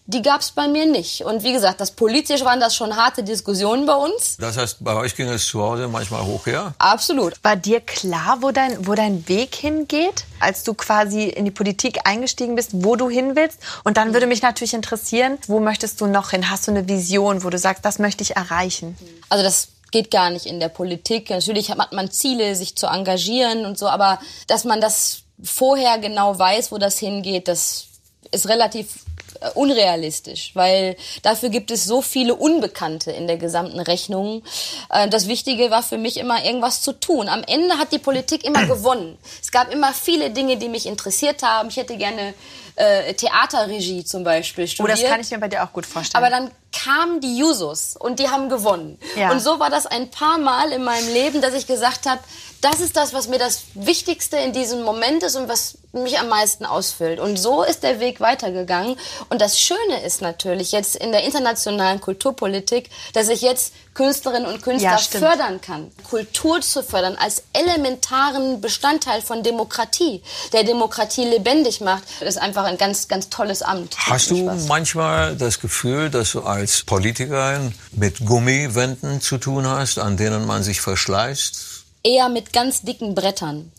[0.07, 1.21] die gab es bei mir nicht.
[1.23, 4.37] Und wie gesagt, das politisch waren das schon harte Diskussionen bei uns.
[4.37, 6.75] Das heißt, bei euch ging es zu Hause manchmal hoch her?
[6.77, 7.33] Absolut.
[7.43, 12.01] War dir klar, wo dein, wo dein Weg hingeht, als du quasi in die Politik
[12.03, 13.59] eingestiegen bist, wo du hin willst?
[13.83, 16.51] Und dann würde mich natürlich interessieren, wo möchtest du noch hin?
[16.51, 18.95] Hast du eine Vision, wo du sagst, das möchte ich erreichen?
[19.29, 21.29] Also das geht gar nicht in der Politik.
[21.29, 26.37] Natürlich hat man Ziele, sich zu engagieren und so, aber dass man das vorher genau
[26.37, 27.87] weiß, wo das hingeht, das
[28.31, 29.05] ist relativ
[29.41, 34.43] äh, unrealistisch, weil dafür gibt es so viele Unbekannte in der gesamten Rechnung.
[34.89, 37.27] Äh, das Wichtige war für mich immer irgendwas zu tun.
[37.27, 39.17] Am Ende hat die Politik immer gewonnen.
[39.41, 41.69] Es gab immer viele Dinge, die mich interessiert haben.
[41.69, 42.33] Ich hätte gerne
[42.75, 44.97] äh, Theaterregie zum Beispiel studiert.
[44.97, 46.23] Oh, das kann ich mir bei dir auch gut vorstellen.
[46.23, 48.99] Aber dann kamen die Jusos und die haben gewonnen.
[49.15, 49.31] Ja.
[49.31, 52.19] Und so war das ein paar Mal in meinem Leben, dass ich gesagt habe,
[52.61, 56.29] das ist das, was mir das Wichtigste in diesem Moment ist und was mich am
[56.29, 57.19] meisten ausfüllt.
[57.19, 58.97] Und so ist der Weg weitergegangen.
[59.29, 64.61] Und das Schöne ist natürlich jetzt in der internationalen Kulturpolitik, dass ich jetzt Künstlerinnen und
[64.61, 65.89] Künstler ja, fördern kann.
[66.03, 70.21] Kultur zu fördern als elementaren Bestandteil von Demokratie,
[70.53, 73.95] der Demokratie lebendig macht, ist einfach ein ganz, ganz tolles Amt.
[73.97, 74.35] Hast du
[74.67, 80.61] manchmal das Gefühl, dass du als Politikerin mit Gummiwänden zu tun hast, an denen man
[80.61, 81.85] sich verschleißt?
[82.03, 83.71] Eher mit ganz dicken Brettern.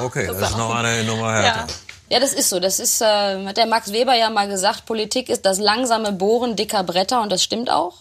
[0.00, 1.66] Okay, das, das ist noch eine Nummer härter.
[1.68, 1.85] Ja.
[2.08, 2.60] Ja, das ist so.
[2.60, 6.54] Das ist, äh, hat der Max Weber ja mal gesagt, Politik ist das langsame Bohren
[6.54, 7.94] dicker Bretter und das stimmt auch.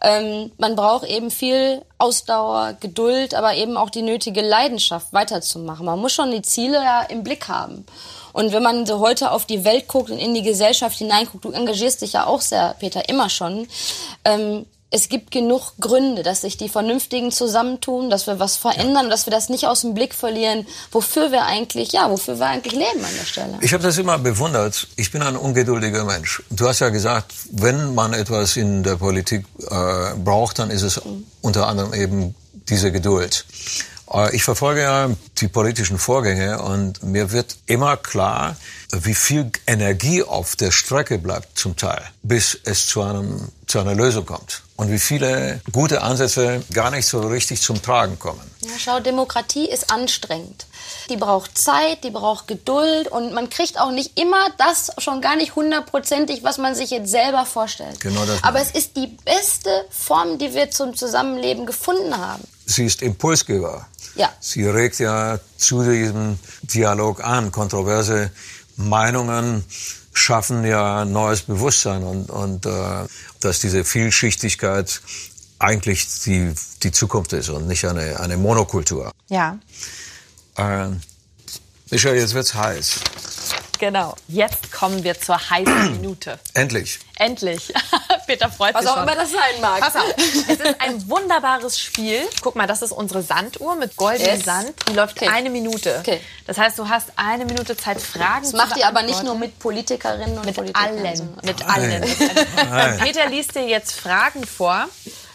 [0.00, 5.84] Ähm, man braucht eben viel Ausdauer, Geduld, aber eben auch die nötige Leidenschaft weiterzumachen.
[5.84, 7.84] Man muss schon die Ziele ja im Blick haben.
[8.32, 11.50] Und wenn man so heute auf die Welt guckt und in die Gesellschaft hineinguckt, du
[11.50, 13.66] engagierst dich ja auch sehr, Peter, immer schon,
[14.24, 19.10] ähm, es gibt genug Gründe, dass sich die Vernünftigen zusammentun, dass wir was verändern, ja.
[19.10, 22.74] dass wir das nicht aus dem Blick verlieren, wofür wir eigentlich, ja, wofür wir eigentlich
[22.74, 23.58] leben an der Stelle.
[23.62, 24.86] Ich habe das immer bewundert.
[24.96, 26.42] Ich bin ein ungeduldiger Mensch.
[26.50, 31.02] Du hast ja gesagt, wenn man etwas in der Politik äh, braucht, dann ist es
[31.02, 31.24] mhm.
[31.40, 32.34] unter anderem eben
[32.68, 33.46] diese Geduld.
[34.12, 38.56] Äh, ich verfolge ja die politischen Vorgänge und mir wird immer klar,
[38.92, 43.94] wie viel Energie auf der Strecke bleibt zum Teil, bis es zu, einem, zu einer
[43.94, 44.62] Lösung kommt.
[44.82, 48.40] Und wie viele gute Ansätze gar nicht so richtig zum Tragen kommen.
[48.62, 50.66] Ja, schau, Demokratie ist anstrengend.
[51.08, 55.36] Die braucht Zeit, die braucht Geduld und man kriegt auch nicht immer das schon gar
[55.36, 58.00] nicht hundertprozentig, was man sich jetzt selber vorstellt.
[58.00, 62.42] Genau das Aber es ist die beste Form, die wir zum Zusammenleben gefunden haben.
[62.66, 63.86] Sie ist Impulsgeber.
[64.16, 64.32] Ja.
[64.40, 67.52] Sie regt ja zu diesem Dialog an.
[67.52, 68.32] Kontroverse
[68.76, 69.64] Meinungen
[70.12, 72.70] schaffen ja neues Bewusstsein und, und äh,
[73.40, 75.00] dass diese Vielschichtigkeit
[75.58, 79.12] eigentlich die, die Zukunft ist und nicht eine, eine Monokultur.
[79.28, 79.58] Ja.
[80.56, 80.88] Äh,
[81.90, 83.00] Michael, jetzt wird's heiß.
[83.82, 84.14] Genau.
[84.28, 86.38] Jetzt kommen wir zur heißen Minute.
[86.54, 87.00] Endlich.
[87.16, 87.72] Endlich.
[88.28, 89.02] Peter freut Was sich auch schon.
[89.08, 89.80] immer das sein mag.
[89.80, 90.04] Pass auf.
[90.16, 92.20] Es ist ein wunderbares Spiel.
[92.42, 94.44] Guck mal, das ist unsere Sanduhr mit goldenem Yes.
[94.44, 94.72] Sand.
[94.88, 95.28] Die läuft Okay.
[95.32, 95.96] eine Minute.
[95.98, 96.20] Okay.
[96.46, 99.26] Das heißt, du hast eine Minute Zeit, Fragen Das zu macht ihr aber nicht beantworten.
[99.26, 100.84] nur mit Politikerinnen und Mit Politikern.
[100.84, 101.38] allen.
[101.42, 102.04] Mit allen.
[102.70, 102.98] Nein.
[103.00, 104.86] Peter liest dir jetzt Fragen vor.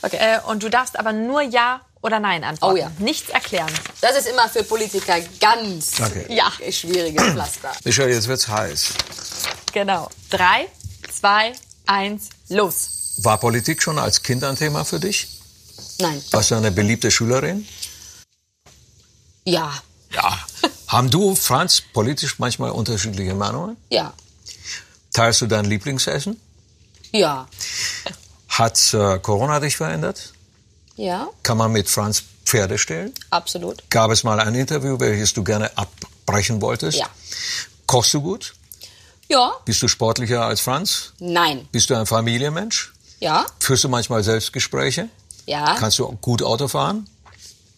[0.04, 0.18] Okay.
[0.22, 2.76] Äh, und du darfst aber nur Ja oder Nein antworten.
[2.76, 2.92] Oh ja.
[3.00, 3.72] Nichts erklären.
[4.02, 6.26] Das ist immer für Politiker ganz Danke.
[6.32, 6.52] Ja.
[6.72, 7.72] schwieriges Pflaster.
[7.84, 8.94] Michelle, jetzt wird's heiß.
[9.74, 10.10] Genau.
[10.30, 10.68] Drei,
[11.12, 11.54] zwei,
[11.86, 12.90] eins, los.
[13.18, 15.28] War Politik schon als Kind ein Thema für dich?
[16.00, 16.24] Nein.
[16.32, 17.68] Warst du eine beliebte Schülerin?
[19.46, 19.74] Ja.
[20.14, 20.38] Ja.
[20.88, 23.78] Haben du, Franz, politisch manchmal unterschiedliche Meinungen?
[23.90, 24.14] Ja.
[25.12, 26.40] Teilst du dein Lieblingsessen?
[27.12, 27.48] Ja.
[28.50, 30.34] Hat äh, Corona dich verändert?
[30.98, 31.30] Ja.
[31.44, 33.14] Kann man mit Franz Pferde stehlen?
[33.30, 33.84] Absolut.
[33.90, 36.98] Gab es mal ein Interview, welches du gerne abbrechen wolltest?
[36.98, 37.08] Ja.
[37.86, 38.54] Kochst du gut?
[39.30, 39.54] Ja.
[39.66, 41.14] Bist du sportlicher als Franz?
[41.20, 41.68] Nein.
[41.72, 42.94] Bist du ein Familienmensch?
[43.20, 43.46] Ja.
[43.60, 45.10] Führst du manchmal Selbstgespräche?
[45.46, 45.76] Ja.
[45.76, 47.08] Kannst du gut Auto fahren?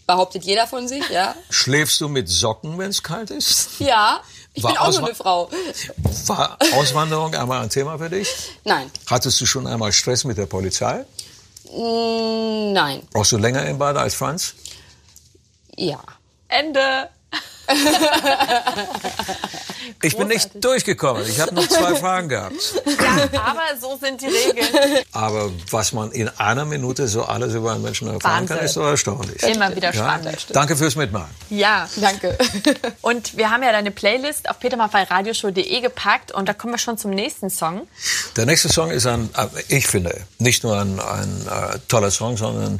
[0.07, 1.35] Behauptet jeder von sich, ja.
[1.51, 3.69] Schläfst du mit Socken, wenn es kalt ist?
[3.79, 4.21] Ja.
[4.53, 5.49] Ich War bin auch so Auswa- eine Frau.
[6.25, 8.27] War Auswanderung einmal ein Thema für dich?
[8.65, 8.89] Nein.
[9.05, 11.05] Hattest du schon einmal Stress mit der Polizei?
[11.71, 13.03] Nein.
[13.11, 14.55] Brauchst du länger im Bad als Franz?
[15.75, 15.99] Ja.
[16.47, 17.09] Ende.
[20.01, 21.23] Ich bin nicht durchgekommen.
[21.27, 22.55] Ich habe noch zwei Fragen gehabt.
[22.85, 25.03] Ja, aber so sind die Regeln.
[25.11, 28.65] Aber was man in einer Minute so alles über einen Menschen erfahren kann, Wahnsinn.
[28.65, 29.41] ist doch erstaunlich.
[29.43, 30.03] Immer wieder Ja?
[30.19, 30.47] spannend.
[30.51, 31.29] Danke fürs Mitmachen.
[31.49, 31.87] Ja.
[31.95, 32.37] Danke.
[33.01, 37.11] Und wir haben ja deine Playlist auf petermaffeiradioshow.de gepackt und da kommen wir schon zum
[37.11, 37.87] nächsten Song.
[38.35, 42.37] Der nächste Song ist ein, äh, ich finde, nicht nur ein, ein äh, toller Song,
[42.37, 42.79] sondern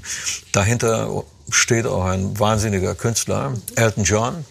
[0.52, 4.46] dahinter steht auch ein wahnsinniger Künstler, Elton John.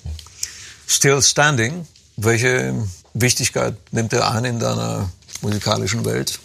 [0.86, 1.86] Still Standing.
[2.20, 2.74] Welche
[3.14, 5.08] Wichtigkeit nimmt er an in deiner
[5.40, 6.40] musikalischen Welt?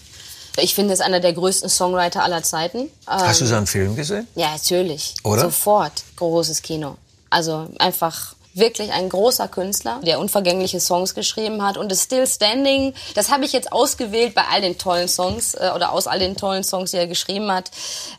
[0.58, 2.90] Ich finde, es ist einer der größten Songwriter aller Zeiten.
[3.08, 4.28] Hast du Ähm, seinen Film gesehen?
[4.36, 5.16] Ja, natürlich.
[5.24, 5.42] Oder?
[5.42, 6.04] Sofort.
[6.16, 6.98] Großes Kino.
[7.32, 11.78] Also einfach wirklich ein großer Künstler, der unvergängliche Songs geschrieben hat.
[11.78, 15.72] Und das Still Standing, das habe ich jetzt ausgewählt bei all den tollen Songs äh,
[15.76, 17.72] oder aus all den tollen Songs, die er geschrieben hat,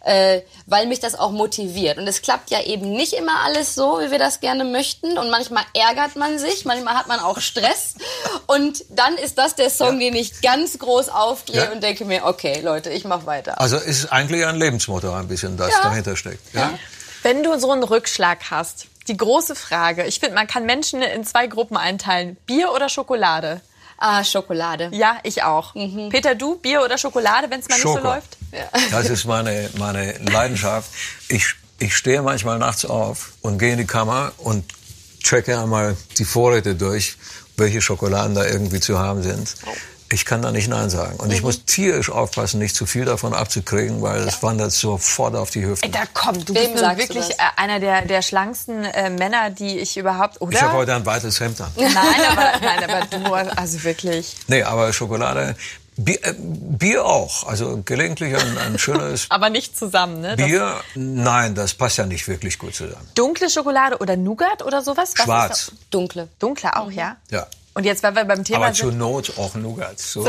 [0.05, 1.99] äh, weil mich das auch motiviert.
[1.99, 5.19] Und es klappt ja eben nicht immer alles so, wie wir das gerne möchten.
[5.19, 7.95] Und manchmal ärgert man sich, manchmal hat man auch Stress.
[8.47, 11.71] Und dann ist das der Song, den ich ganz groß aufdrehe Ja.
[11.73, 13.61] und denke mir, okay, Leute, ich mach weiter.
[13.61, 15.83] Also ist eigentlich ein Lebensmotto ein bisschen, das Ja.
[15.83, 16.53] dahinter steckt.
[16.55, 16.77] Ja?
[17.23, 21.25] Wenn du so einen Rückschlag hast, die große Frage, ich finde, man kann Menschen in
[21.25, 22.37] zwei Gruppen einteilen.
[22.47, 23.61] Bier oder Schokolade?
[23.99, 24.91] Ah, Schokolade.
[24.93, 25.73] Ja, ich auch.
[26.11, 28.09] Peter, du, Bier oder Schokolade, wenn es mal nicht so Schoko.
[28.09, 28.37] läuft?
[28.91, 30.91] Das ist meine, meine Leidenschaft.
[31.29, 34.65] Ich, ich stehe manchmal nachts auf und gehe in die Kammer und
[35.23, 37.17] checke einmal die Vorräte durch,
[37.57, 39.55] welche Schokoladen da irgendwie zu haben sind.
[40.11, 41.17] Ich kann da nicht Nein sagen.
[41.19, 45.51] Und ich muss tierisch aufpassen, nicht zu viel davon abzukriegen, weil es wandert sofort auf
[45.51, 45.87] die Hüften.
[45.87, 47.39] Ey, da komm, du Wem bist wirklich das?
[47.39, 50.53] äh, einer der, der schlanksten äh, Männer, die ich überhaupt, oder?
[50.53, 51.73] Ich habe heute ein weites Hemd an.
[51.77, 51.97] nein,
[52.31, 54.37] aber, nein, aber du, also wirklich.
[54.47, 55.57] Nee, aber Schokolade,
[55.97, 57.47] Bier, äh, Bier auch.
[57.47, 60.37] Also gelegentlich ein, ein schönes Aber nicht zusammen, ne?
[60.37, 60.81] Das- Bier.
[60.95, 63.09] Nein, das passt ja nicht wirklich gut zusammen.
[63.15, 65.13] Dunkle Schokolade oder Nougat oder sowas?
[65.17, 65.73] Was Schwarz.
[65.91, 66.29] Dunkle.
[66.39, 67.17] Dunkle auch, ja?
[67.31, 67.47] Ja.
[67.77, 69.99] Und jetzt, weil wir beim Thema Aber zur Not auch Nougat.
[69.99, 70.27] So.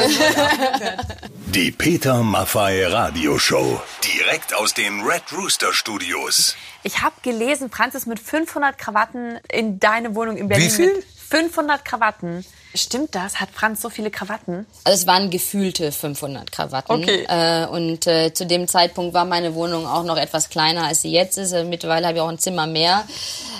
[1.54, 3.80] Die Peter Maffay Radioshow.
[4.04, 6.56] Direkt aus den Red Rooster Studios.
[6.82, 10.68] ich habe gelesen, Franz ist mit 500 Krawatten in deine Wohnung in Berlin.
[10.68, 11.04] Wie viel?
[11.32, 12.46] Mit 500 Krawatten.
[12.74, 13.40] Stimmt das?
[13.40, 14.66] Hat Franz so viele Krawatten?
[14.84, 16.92] Also es waren gefühlte 500 Krawatten.
[16.92, 17.26] Okay.
[17.28, 21.12] Äh, und äh, zu dem Zeitpunkt war meine Wohnung auch noch etwas kleiner, als sie
[21.12, 21.54] jetzt ist.
[21.54, 23.06] Äh, mittlerweile habe ich auch ein Zimmer mehr.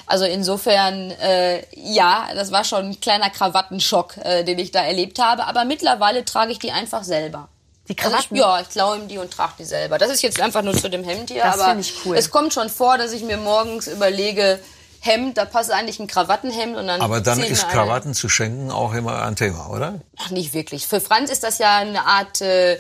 [0.06, 5.17] Also insofern, äh, ja, das war schon ein kleiner Krawattenschock, äh, den ich da erlebt
[5.19, 5.45] habe.
[5.45, 7.47] Aber mittlerweile trage ich die einfach selber.
[7.88, 8.36] Die Also Krawatten?
[8.36, 9.97] ich, ja, ich klaue ihm die und trage die selber.
[9.97, 11.43] Das ist jetzt einfach nur zu dem Hemd hier.
[11.43, 12.17] Das aber ich cool.
[12.17, 14.60] es kommt schon vor, dass ich mir morgens überlege,
[15.05, 18.93] Hemd, da passt eigentlich ein Krawattenhemd und dann Aber dann ist Krawatten zu schenken auch
[18.93, 19.99] immer ein Thema, oder?
[20.17, 20.87] Ach, nicht wirklich.
[20.87, 22.79] Für Franz ist das ja eine Art äh,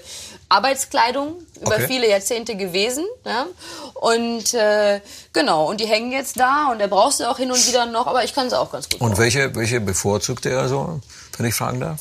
[0.49, 1.87] Arbeitskleidung über Okay.
[1.87, 3.05] viele Jahrzehnte gewesen.
[3.25, 3.45] Ja?
[3.93, 5.01] Und äh,
[5.33, 8.07] genau, und die hängen jetzt da und er braucht sie auch hin und wieder noch,
[8.07, 9.01] aber ich kann sie auch ganz gut.
[9.01, 10.99] Und welche, welche bevorzugt er so,
[11.37, 11.99] wenn ich fragen darf?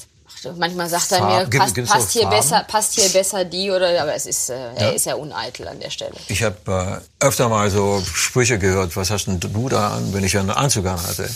[0.53, 2.37] Manchmal sagt er Farb- mir, passt, passt, hier Farben?
[2.37, 4.91] besser, passt hier besser die oder, aber es ist, äh, er Ja.
[4.91, 6.15] ist ja uneitel an der Stelle.
[6.29, 10.25] Ich habe äh, öfter mal so Sprüche gehört, was hast denn du da an, wenn
[10.25, 11.29] ich einen Anzug an hatte?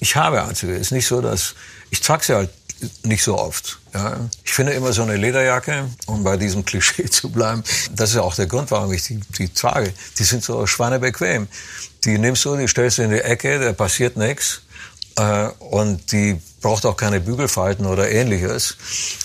[0.00, 0.74] Ich habe Anzüge.
[0.76, 1.54] Ist nicht so, dass
[1.90, 2.50] ich trage sie halt
[3.02, 3.78] nicht so oft.
[3.92, 4.16] Ja.
[4.44, 8.22] Ich finde immer so eine Lederjacke, um bei diesem Klischee zu bleiben, das ist ja
[8.22, 9.92] auch der Grund, warum ich die, die trage.
[10.18, 11.48] Die sind so schweinebequem.
[12.04, 14.60] Die nimmst du, die stellst du in die Ecke, da passiert nichts.
[15.18, 18.76] Äh, und die braucht auch keine Bügelfalten oder ähnliches.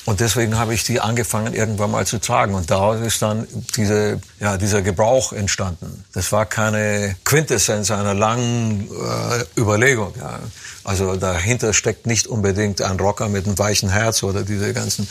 [0.05, 2.55] Und deswegen habe ich die angefangen irgendwann mal zu tragen.
[2.55, 6.03] Und daraus ist dann diese, ja, dieser Gebrauch entstanden.
[6.13, 10.13] Das war keine Quintessenz einer langen äh, Überlegung.
[10.17, 10.39] Ja.
[10.83, 15.07] Also dahinter steckt nicht unbedingt ein Rocker mit einem weichen Herz oder diese ganzen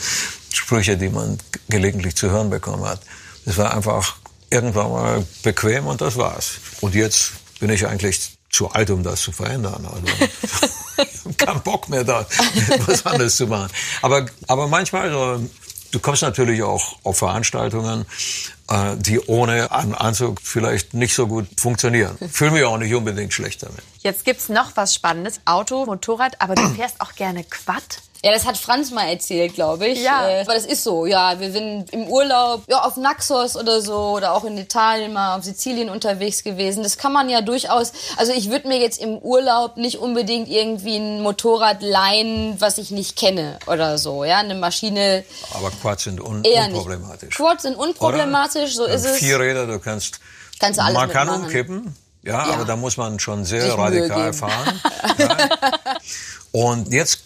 [0.53, 1.37] Sprüche, die man
[1.69, 3.01] gelegentlich zu hören bekommen hat.
[3.45, 4.17] Das war einfach
[4.49, 6.51] irgendwann mal bequem und das war's.
[6.81, 9.85] Und jetzt bin ich eigentlich zu alt, um das zu verändern.
[9.85, 12.25] Also kein Bock mehr da,
[12.85, 13.69] was anderes zu machen.
[14.01, 15.49] Aber, aber manchmal, so,
[15.91, 18.05] du kommst natürlich auch auf Veranstaltungen,
[18.69, 22.15] äh, die ohne einen Anzug vielleicht nicht so gut funktionieren.
[22.31, 23.81] Fühle mich auch nicht unbedingt schlecht damit.
[23.99, 25.41] Jetzt gibt's noch was Spannendes.
[25.45, 28.01] Auto, Motorrad, aber du fährst auch gerne Quad.
[28.25, 30.01] Ja, das hat Franz mal erzählt, glaube ich.
[30.01, 30.27] Ja.
[30.29, 31.05] Äh, aber das ist so.
[31.05, 35.37] Ja, wir sind im Urlaub, ja, auf Naxos oder so oder auch in Italien mal
[35.37, 36.83] auf Sizilien unterwegs gewesen.
[36.83, 37.91] Das kann man ja durchaus.
[38.15, 42.91] Also ich würde mir jetzt im Urlaub nicht unbedingt irgendwie ein Motorrad leihen, was ich
[42.91, 44.23] nicht kenne oder so.
[44.23, 45.25] Ja, eine Maschine.
[45.53, 46.77] Aber Quads sind un Eher nicht.
[46.77, 47.35] unproblematisch.
[47.35, 48.93] Quads sind unproblematisch, so Oder?
[48.93, 49.17] ist es.
[49.17, 50.21] Vier Räder, du kannst,
[50.59, 52.53] Kannst du alles man kann umkippen, ja, Ja.
[52.53, 54.81] aber da muss man schon sehr Sich radikal fahren.
[55.17, 55.37] ja.
[56.53, 57.19] Und jetzt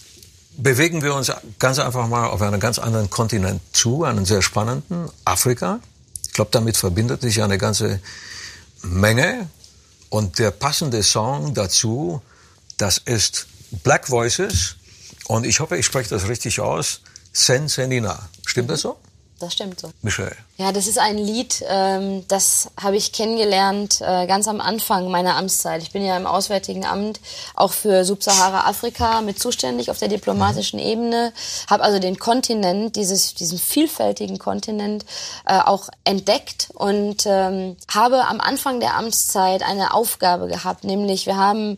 [0.57, 5.09] bewegen wir uns ganz einfach mal auf einen ganz anderen Kontinent zu, einen sehr spannenden,
[5.23, 5.79] Afrika.
[6.25, 7.99] Ich glaube, damit verbindet sich eine ganze
[8.81, 9.47] Menge.
[10.09, 12.21] Und der passende Song dazu,
[12.77, 13.47] das ist
[13.83, 14.75] Black Voices.
[15.27, 17.01] Und ich hoffe, ich spreche das richtig aus.
[17.33, 18.29] Sen Senina.
[18.45, 18.97] Stimmt das so?
[19.39, 19.91] Das stimmt so.
[20.01, 20.35] Michelle.
[20.57, 25.35] Ja, das ist ein Lied, ähm, das habe ich kennengelernt äh, ganz am Anfang meiner
[25.35, 25.83] Amtszeit.
[25.83, 27.19] Ich bin ja im Auswärtigen Amt
[27.53, 31.33] auch für Subsahara-Afrika mit zuständig auf der diplomatischen Ebene,
[31.69, 35.05] habe also den Kontinent, dieses, diesen vielfältigen Kontinent
[35.45, 41.37] äh, auch entdeckt und ähm, habe am Anfang der Amtszeit eine Aufgabe gehabt, nämlich wir
[41.37, 41.77] haben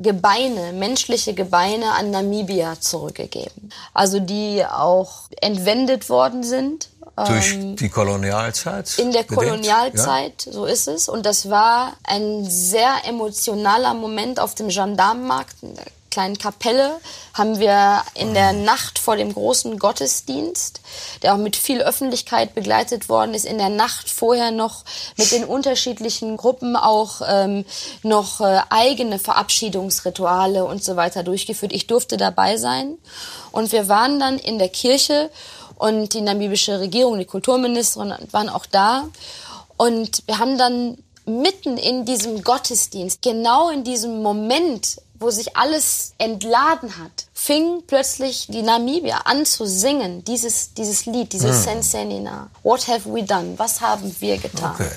[0.00, 3.70] Gebeine, menschliche Gebeine an Namibia zurückgegeben.
[3.92, 6.88] Also die auch entwendet worden sind.
[7.26, 8.96] Durch ähm, die Kolonialzeit?
[8.98, 9.40] in der bedingt?
[9.40, 11.08] Kolonialzeit, so ist es.
[11.08, 15.56] Und das war ein sehr emotionaler Moment auf dem Gendarmenmarkt,
[16.10, 17.00] kleinen Kapelle,
[17.34, 20.80] haben wir in der Nacht vor dem großen Gottesdienst,
[21.22, 24.84] der auch mit viel Öffentlichkeit begleitet worden ist, in der Nacht vorher noch
[25.16, 27.64] mit den unterschiedlichen Gruppen auch ähm,
[28.02, 31.72] noch äh, eigene Verabschiedungsrituale und so weiter durchgeführt.
[31.72, 32.98] Ich durfte dabei sein.
[33.52, 35.30] Und wir waren dann in der Kirche
[35.76, 39.08] und die namibische Regierung, die Kulturministerin waren auch da.
[39.76, 46.14] Und wir haben dann mitten in diesem Gottesdienst, genau in diesem Moment, wo sich alles
[46.18, 52.50] entladen hat, fing plötzlich die Namibier an zu singen, dieses, dieses Lied, dieses Sensenina.
[52.62, 53.54] What have we done?
[53.56, 54.74] Was haben wir getan?
[54.74, 54.90] Okay.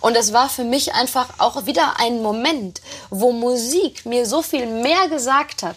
[0.00, 4.66] Und das war für mich einfach auch wieder ein Moment, wo Musik mir so viel
[4.66, 5.76] mehr gesagt hat,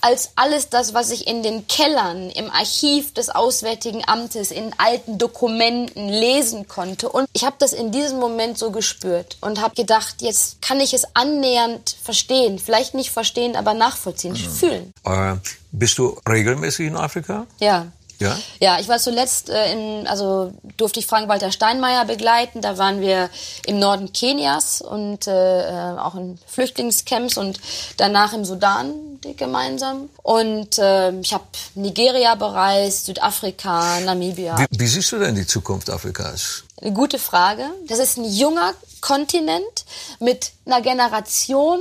[0.00, 5.18] als alles das, was ich in den Kellern, im Archiv des Auswärtigen Amtes, in alten
[5.18, 7.08] Dokumenten lesen konnte.
[7.08, 10.94] Und ich habe das in diesem Moment so gespürt und habe gedacht, jetzt kann ich
[10.94, 12.58] es annähernd verstehen.
[12.58, 14.92] Vielleicht nicht verstehen, aber nachvollziehen, fühlen.
[15.04, 15.36] Äh,
[15.72, 17.46] bist du regelmäßig in Afrika?
[17.60, 17.86] Ja.
[18.18, 18.36] Ja?
[18.58, 22.60] Ja, ich war zuletzt äh, in, also durfte ich Frank-Walter Steinmeier begleiten.
[22.60, 23.30] Da waren wir
[23.66, 27.60] im Norden Kenias und äh, äh, auch in Flüchtlingscamps und
[27.96, 28.92] danach im Sudan
[29.36, 30.08] gemeinsam.
[30.22, 34.58] Und äh, ich habe Nigeria bereist, Südafrika, Namibia.
[34.58, 36.64] Wie, wie siehst du denn die Zukunft Afrikas?
[36.80, 37.64] Eine gute Frage.
[37.86, 39.84] Das ist ein junger Kontinent
[40.20, 41.80] mit einer Generation,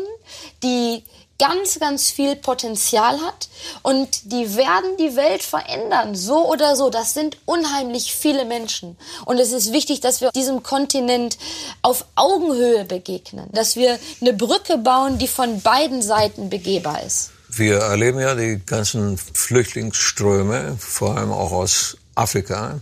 [0.64, 1.04] die
[1.40, 3.50] ganz, ganz viel Potenzial hat
[3.84, 6.90] und die werden die Welt verändern, so oder so.
[6.90, 8.98] Das sind unheimlich viele Menschen.
[9.26, 11.38] Und es ist wichtig, dass wir diesem Kontinent
[11.82, 17.32] auf Augenhöhe begegnen, dass wir eine Brücke bauen, die von beiden Seiten begehbar ist.
[17.50, 22.82] Wir erleben ja die ganzen Flüchtlingsströme, vor allem auch aus Afrika.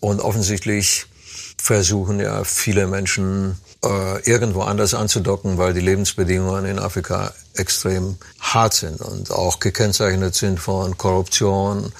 [0.00, 1.06] Und offensichtlich
[1.56, 8.74] versuchen ja viele Menschen äh, irgendwo anders anzudocken, weil die Lebensbedingungen in Afrika extrem hart
[8.74, 11.92] sind und auch gekennzeichnet sind von Korruption,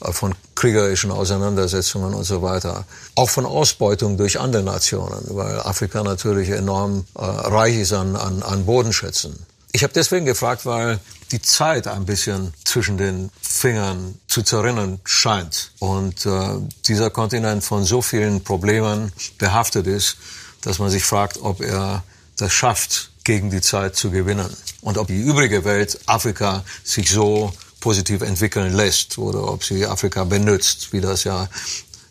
[0.00, 2.84] äh, von kriegerischen Auseinandersetzungen und so weiter.
[3.14, 8.42] Auch von Ausbeutung durch andere Nationen, weil Afrika natürlich enorm äh, reich ist an, an,
[8.42, 9.46] an Bodenschätzen.
[9.70, 10.98] Ich habe deswegen gefragt, weil
[11.30, 17.84] die Zeit ein bisschen zwischen den Fingern zu zerrinnen scheint und äh, dieser Kontinent von
[17.84, 20.16] so vielen Problemen behaftet ist,
[20.62, 22.02] dass man sich fragt, ob er
[22.36, 24.48] das schafft, gegen die Zeit zu gewinnen
[24.80, 30.24] und ob die übrige Welt Afrika sich so positiv entwickeln lässt oder ob sie Afrika
[30.24, 31.48] benutzt, wie das ja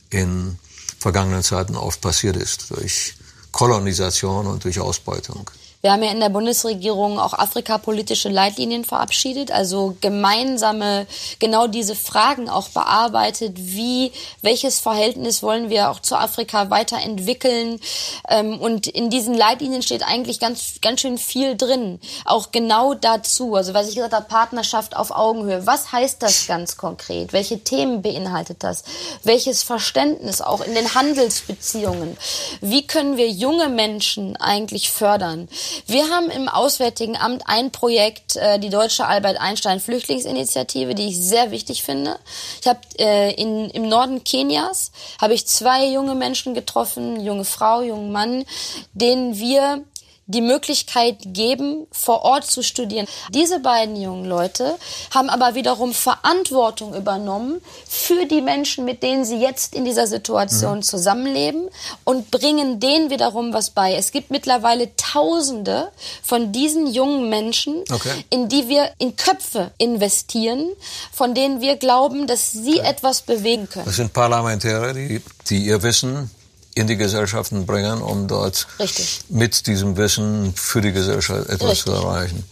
[0.09, 0.59] in
[0.99, 3.15] vergangenen Zeiten oft passiert ist, durch
[3.51, 5.49] Kolonisation und durch Ausbeutung.
[5.87, 11.07] Wir haben ja in der Bundesregierung auch afrikapolitische Leitlinien verabschiedet, also gemeinsame,
[11.39, 13.53] genau diese Fragen auch bearbeitet.
[13.55, 14.11] Wie,
[14.41, 17.79] welches Verhältnis wollen wir auch zu Afrika weiterentwickeln?
[18.27, 22.01] Ähm, und in diesen Leitlinien steht eigentlich ganz, ganz schön viel drin.
[22.25, 23.55] Auch genau dazu.
[23.55, 25.65] Also, was ich gesagt habe, Partnerschaft auf Augenhöhe.
[25.67, 27.31] Was heißt das ganz konkret?
[27.31, 28.83] Welche Themen beinhaltet das?
[29.23, 32.17] Welches Verständnis auch in den Handelsbeziehungen?
[32.59, 35.47] Wie können wir junge Menschen eigentlich fördern?
[35.85, 41.19] Wir haben im Auswärtigen Amt ein Projekt, äh, die Deutsche Albert Einstein Flüchtlingsinitiative, die ich
[41.19, 42.17] sehr wichtig finde.
[42.61, 47.81] Ich habe äh, in, im Norden Kenias habe ich zwei junge Menschen getroffen, junge Frau,
[47.81, 48.45] jungen Mann,
[48.93, 49.83] denen wir
[50.27, 53.07] die Möglichkeit geben, vor Ort zu studieren.
[53.33, 54.75] Diese beiden jungen Leute
[55.13, 60.77] haben aber wiederum Verantwortung übernommen für die Menschen, mit denen sie jetzt in dieser Situation
[60.77, 60.83] mhm.
[60.83, 61.69] zusammenleben
[62.03, 63.95] und bringen denen wiederum was bei.
[63.95, 68.25] Es gibt mittlerweile Tausende von diesen jungen Menschen, okay.
[68.29, 70.69] in die wir in Köpfe investieren,
[71.11, 72.89] von denen wir glauben, dass sie okay.
[72.89, 73.85] etwas bewegen können.
[73.85, 76.29] Das sind Parlamentarier, die, die ihr Wissen
[76.77, 79.21] in die Gesellschaften bringen, um dort Richtig.
[79.29, 81.85] mit diesem Wissen für die Gesellschaft etwas Richtig.
[81.85, 82.43] zu erreichen.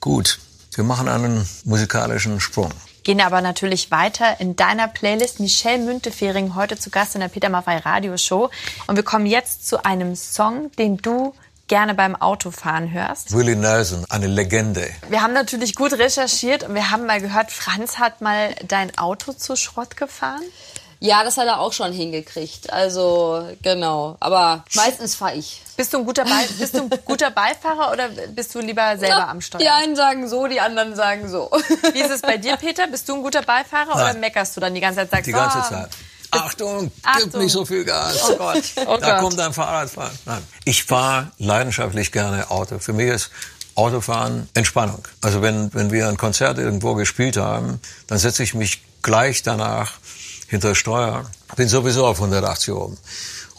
[0.00, 0.38] Gut,
[0.74, 2.70] wir machen einen musikalischen Sprung.
[3.04, 5.38] Gehen aber natürlich weiter in deiner Playlist.
[5.38, 8.50] Michelle Müntefering heute zu Gast in der Peter Maffei Radioshow.
[8.86, 11.34] Und wir kommen jetzt zu einem Song, den du
[11.68, 13.32] gerne beim Autofahren hörst.
[13.32, 14.88] Willie Nelson, eine Legende.
[15.08, 19.32] Wir haben natürlich gut recherchiert und wir haben mal gehört, Franz hat mal dein Auto
[19.32, 20.42] zu Schrott gefahren.
[21.04, 22.72] Ja, das hat er auch schon hingekriegt.
[22.72, 24.16] Also, genau.
[24.20, 25.60] Aber meistens fahre ich.
[25.76, 26.24] Bist du, ein guter
[26.58, 29.60] bist du ein guter Beifahrer oder bist du lieber selber Na, am Steuer?
[29.60, 31.50] Die einen sagen so, die anderen sagen so.
[31.92, 32.86] Wie ist es bei dir, Peter?
[32.86, 34.10] Bist du ein guter Beifahrer Nein.
[34.10, 35.10] oder meckerst du dann die ganze Zeit?
[35.10, 35.90] Sagst, die ganze oh, Zeit.
[36.30, 38.30] Achtung, Achtung, gib nicht so viel Gas.
[38.30, 38.62] Oh Gott.
[38.86, 39.20] Oh da Gott.
[39.20, 40.18] kommt ein Fahrradfahren.
[40.24, 40.42] Nein.
[40.64, 42.78] Ich fahre leidenschaftlich gerne Auto.
[42.78, 43.30] Für mich ist
[43.74, 45.06] Autofahren Entspannung.
[45.20, 49.98] Also wenn, wenn wir ein Konzert irgendwo gespielt haben, dann setze ich mich gleich danach
[50.54, 51.30] hinter Steuer.
[51.56, 52.96] Bin sowieso auf 180 oben.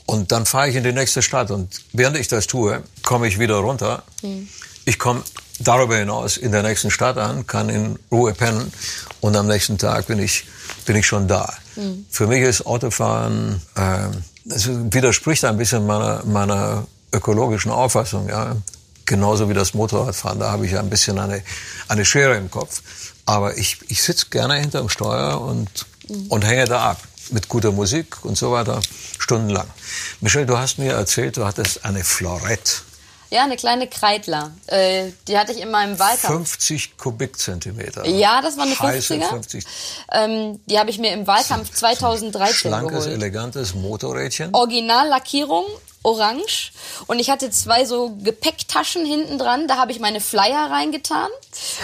[0.06, 3.40] Und dann fahre ich in die nächste Stadt und während ich das tue, komme ich
[3.40, 4.04] wieder runter.
[4.22, 4.48] Mhm.
[4.86, 5.24] Ich komme
[5.60, 8.72] darüber hinaus in der nächsten Stadt an, kann in Ruhe pennen
[9.20, 10.46] und am nächsten Tag bin ich,
[10.86, 11.52] bin ich schon da.
[11.76, 12.06] Mhm.
[12.10, 14.08] Für mich ist Autofahren, äh,
[14.46, 18.30] das widerspricht ein bisschen meiner, meiner ökologischen Auffassung.
[18.30, 18.58] Ja?
[19.06, 21.42] Genauso wie das Motorradfahren, da habe ich ein bisschen eine,
[21.88, 22.82] eine Schere im Kopf.
[23.26, 25.88] Aber ich, ich sitze gerne hinterm Steuer und
[26.30, 27.02] und hänge da ab
[27.32, 28.80] mit guter Musik und so weiter,
[29.18, 29.68] stundenlang.
[30.22, 32.74] Michelle, du hast mir erzählt, du hattest eine Florette.
[33.32, 34.52] Ja, eine kleine Kreidler.
[34.68, 36.52] Äh, die hatte ich in meinem Wahlkampf.
[36.52, 38.06] 50 Kubikzentimeter.
[38.06, 39.28] Ja, das war eine 50er.
[39.28, 39.66] 50.
[40.12, 43.14] Ähm, die habe ich mir im Wahlkampf 2013 Schlankes, geholt.
[43.14, 44.54] elegantes Motorrädchen.
[44.54, 45.66] Originallackierung
[46.06, 46.72] orange
[47.08, 51.30] und ich hatte zwei so Gepäcktaschen hinten dran, da habe ich meine Flyer reingetan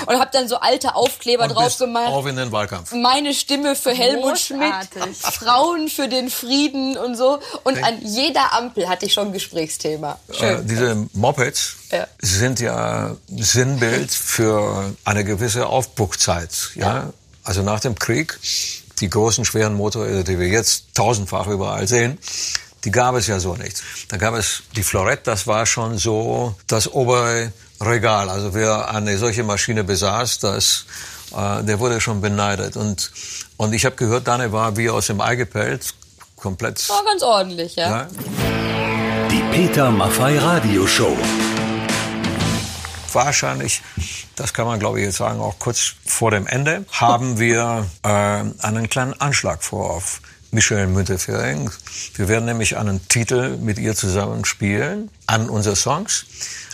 [0.05, 2.07] und habe dann so alte Aufkleber und drauf gemacht.
[2.07, 2.91] Auf in den Wahlkampf.
[2.93, 4.73] Meine Stimme für Helmut Schmidt,
[5.19, 10.19] Frauen für den Frieden und so und an jeder Ampel hatte ich schon Gesprächsthema.
[10.31, 10.61] Schön.
[10.61, 12.07] Äh, diese Mopeds ja.
[12.19, 16.85] sind ja Sinnbild für eine gewisse Aufbruchzeit, ja?
[16.85, 17.13] ja.
[17.43, 18.39] Also nach dem Krieg
[18.99, 22.19] die großen schweren Motorräder, die wir jetzt tausendfach überall sehen,
[22.83, 23.81] die gab es ja so nicht.
[24.09, 28.29] Da gab es die Florette, das war schon so das obere Regal.
[28.29, 30.85] Also wer eine solche Maschine besaß, das,
[31.35, 32.77] äh, der wurde schon beneidet.
[32.77, 33.11] Und,
[33.57, 35.93] und ich habe gehört, Dane war wie aus dem Ei gepellt,
[36.35, 36.87] komplett.
[36.89, 37.89] War ganz ordentlich, ja.
[37.89, 38.07] ja.
[39.29, 41.17] Die Peter Maffei Radio Show.
[43.13, 43.81] Wahrscheinlich,
[44.35, 48.07] das kann man glaube ich jetzt sagen, auch kurz vor dem Ende, haben wir äh,
[48.07, 50.21] einen kleinen Anschlag vor auf
[50.51, 51.69] Michelle Müntefering.
[52.15, 56.25] Wir werden nämlich einen Titel mit ihr zusammen spielen an unsere Songs.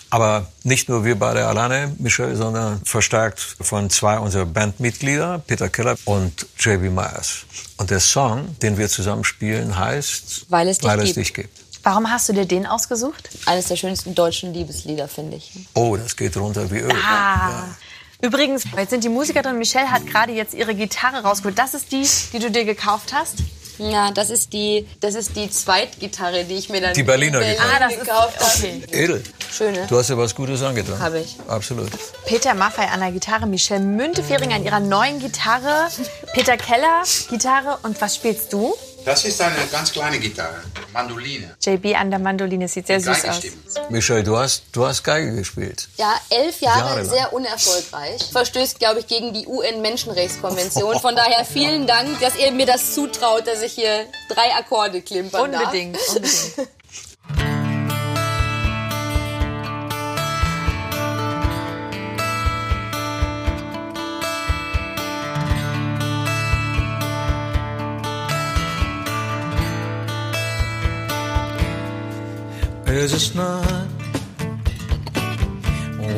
[0.09, 5.97] Aber nicht nur wir beide alleine, Michelle, sondern verstärkt von zwei unserer Bandmitglieder, Peter Keller
[6.05, 7.39] und JB Myers.
[7.75, 11.17] Und der Song, den wir zusammen spielen, heißt Weil es dich, Weil es gibt.
[11.17, 11.59] dich gibt.
[11.83, 13.29] Warum hast du dir den ausgesucht?
[13.45, 15.51] Eines der schönsten deutschen Liebeslieder, finde ich.
[15.73, 16.91] Oh, das geht runter wie Öl.
[16.91, 17.49] Ah.
[17.49, 17.77] Ja.
[18.21, 19.57] Übrigens, jetzt sind die Musiker drin.
[19.59, 21.57] Michelle hat gerade jetzt ihre Gitarre rausgeholt.
[21.57, 23.35] Das ist die, die du dir gekauft hast?
[23.77, 27.69] Ja, das ist die, das ist die Zweitgitarre, die ich mir dann die Berliner Gitarre
[27.75, 28.51] ah, das gekauft habe.
[28.57, 28.83] Okay.
[28.91, 29.23] Edel.
[29.51, 29.87] Schöne.
[29.87, 30.99] Du hast ja was Gutes angetan.
[30.99, 31.37] Habe ich.
[31.47, 31.89] Absolut.
[32.25, 35.89] Peter Maffei an der Gitarre, Michelle Müntefering an ihrer neuen Gitarre,
[36.33, 38.75] Peter Keller Gitarre und was spielst du?
[39.07, 41.55] Das ist eine ganz kleine Gitarre, Mandoline.
[41.61, 43.41] JB an der Mandoline sieht sehr süß aus.
[43.89, 45.87] Michelle, du hast, du hast Geige gespielt.
[45.95, 48.21] Ja, elf Jahre, Jahre sehr unerfolgreich.
[48.33, 50.99] Verstößt, glaube ich, gegen die UN-Menschenrechtskonvention.
[50.99, 55.53] Von daher vielen Dank, dass ihr mir das zutraut, dass ich hier drei Akkorde klimpern
[55.55, 56.07] unbedingt, darf.
[56.09, 56.69] Unbedingt, unbedingt.
[72.97, 73.89] es ist Nacht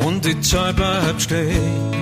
[0.04, 1.92] und die Zeit bleibt stehen.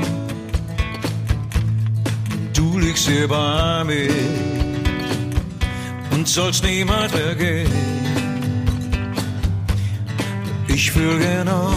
[2.55, 4.13] Du liegst hier bei mir
[6.13, 7.71] und sollst niemals vergehen.
[10.69, 11.75] Ich fühl genau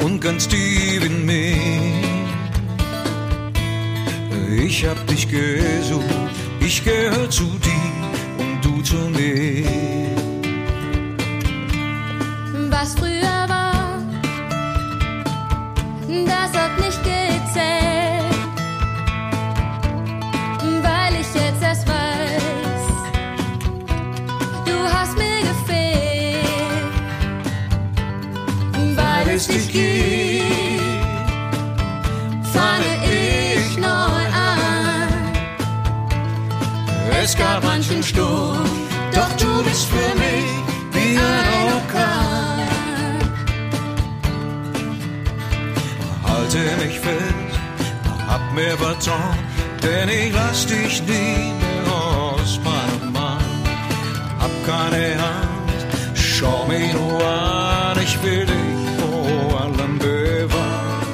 [0.00, 1.56] und ganz tief in mir.
[4.64, 6.04] Ich hab dich gesucht,
[6.60, 7.92] ich gehör zu dir
[8.38, 10.21] und du zu mir.
[12.82, 14.02] Was früher war,
[16.26, 18.34] das hat nicht gezählt,
[20.82, 22.82] weil ich jetzt erst weiß,
[24.66, 26.44] du hast mir gefehlt,
[28.96, 30.42] weil es dich gibt,
[32.52, 35.08] fange ich neu an.
[37.22, 38.68] Es gab manchen Sturm,
[39.14, 40.61] doch du bist für mich
[48.54, 49.36] mir Beton,
[49.82, 53.44] denn ich lass dich nie mehr aus meinem Mann.
[54.38, 61.06] Hab keine Angst, schau mich nur an, ich will dich vor allem bewahren.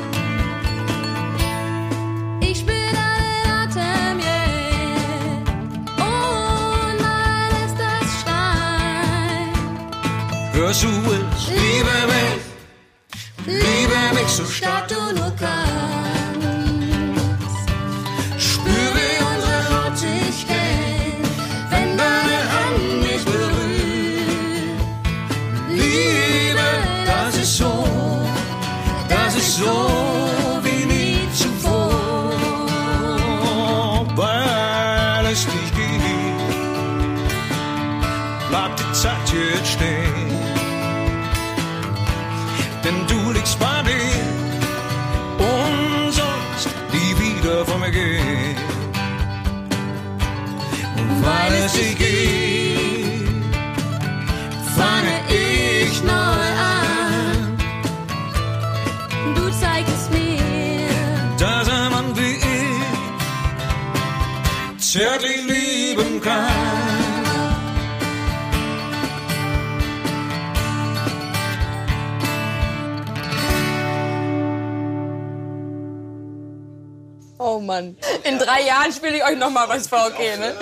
[2.41, 5.51] Ich bin ein Atem jetzt
[5.97, 9.55] und alles das schreit.
[10.55, 12.43] Hörst du es, liebe mich,
[13.47, 15.98] liebe mich so stark du nur kannst.
[51.69, 52.18] Und weil es
[77.79, 77.97] Mann.
[78.25, 80.55] In drei Jahren spiele ich euch noch mal was vor, okay, ne?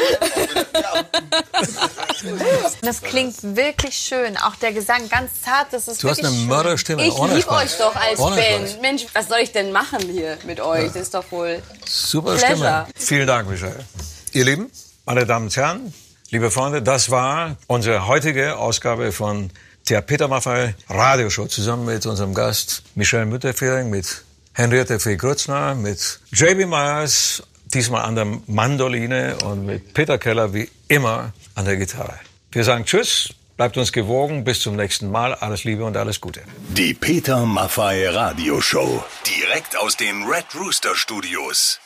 [2.82, 4.36] Das klingt wirklich schön.
[4.36, 5.68] Auch der Gesang ganz zart.
[5.72, 6.46] Das ist Du hast wirklich eine schön.
[6.48, 7.06] Mörderstimme.
[7.06, 8.82] Ich liebe euch doch als Band.
[8.82, 10.86] Mensch, was soll ich denn machen hier mit euch?
[10.86, 11.62] Das ist doch wohl.
[11.84, 12.56] Super Pleasure.
[12.56, 12.86] Stimme.
[12.96, 13.84] Vielen Dank, Michelle.
[14.32, 14.70] Ihr Lieben,
[15.04, 15.94] meine Damen und Herren,
[16.30, 19.50] liebe Freunde, das war unsere heutige Ausgabe von
[19.88, 24.24] der Peter Maffay Radioshow zusammen mit unserem Gast Michelle Mütterfehring, mit
[24.58, 30.70] Henriette Fee Grützner, mit JB Myers, diesmal an der Mandoline und mit Peter Keller wie
[30.88, 32.14] immer an der Gitarre.
[32.52, 35.34] Wir sagen Tschüss, bleibt uns gewogen, bis zum nächsten Mal.
[35.34, 36.40] Alles Liebe und alles Gute.
[36.70, 39.04] Die Peter Maffay Radioshow.
[39.26, 41.78] Direkt aus den Red Rooster Studios.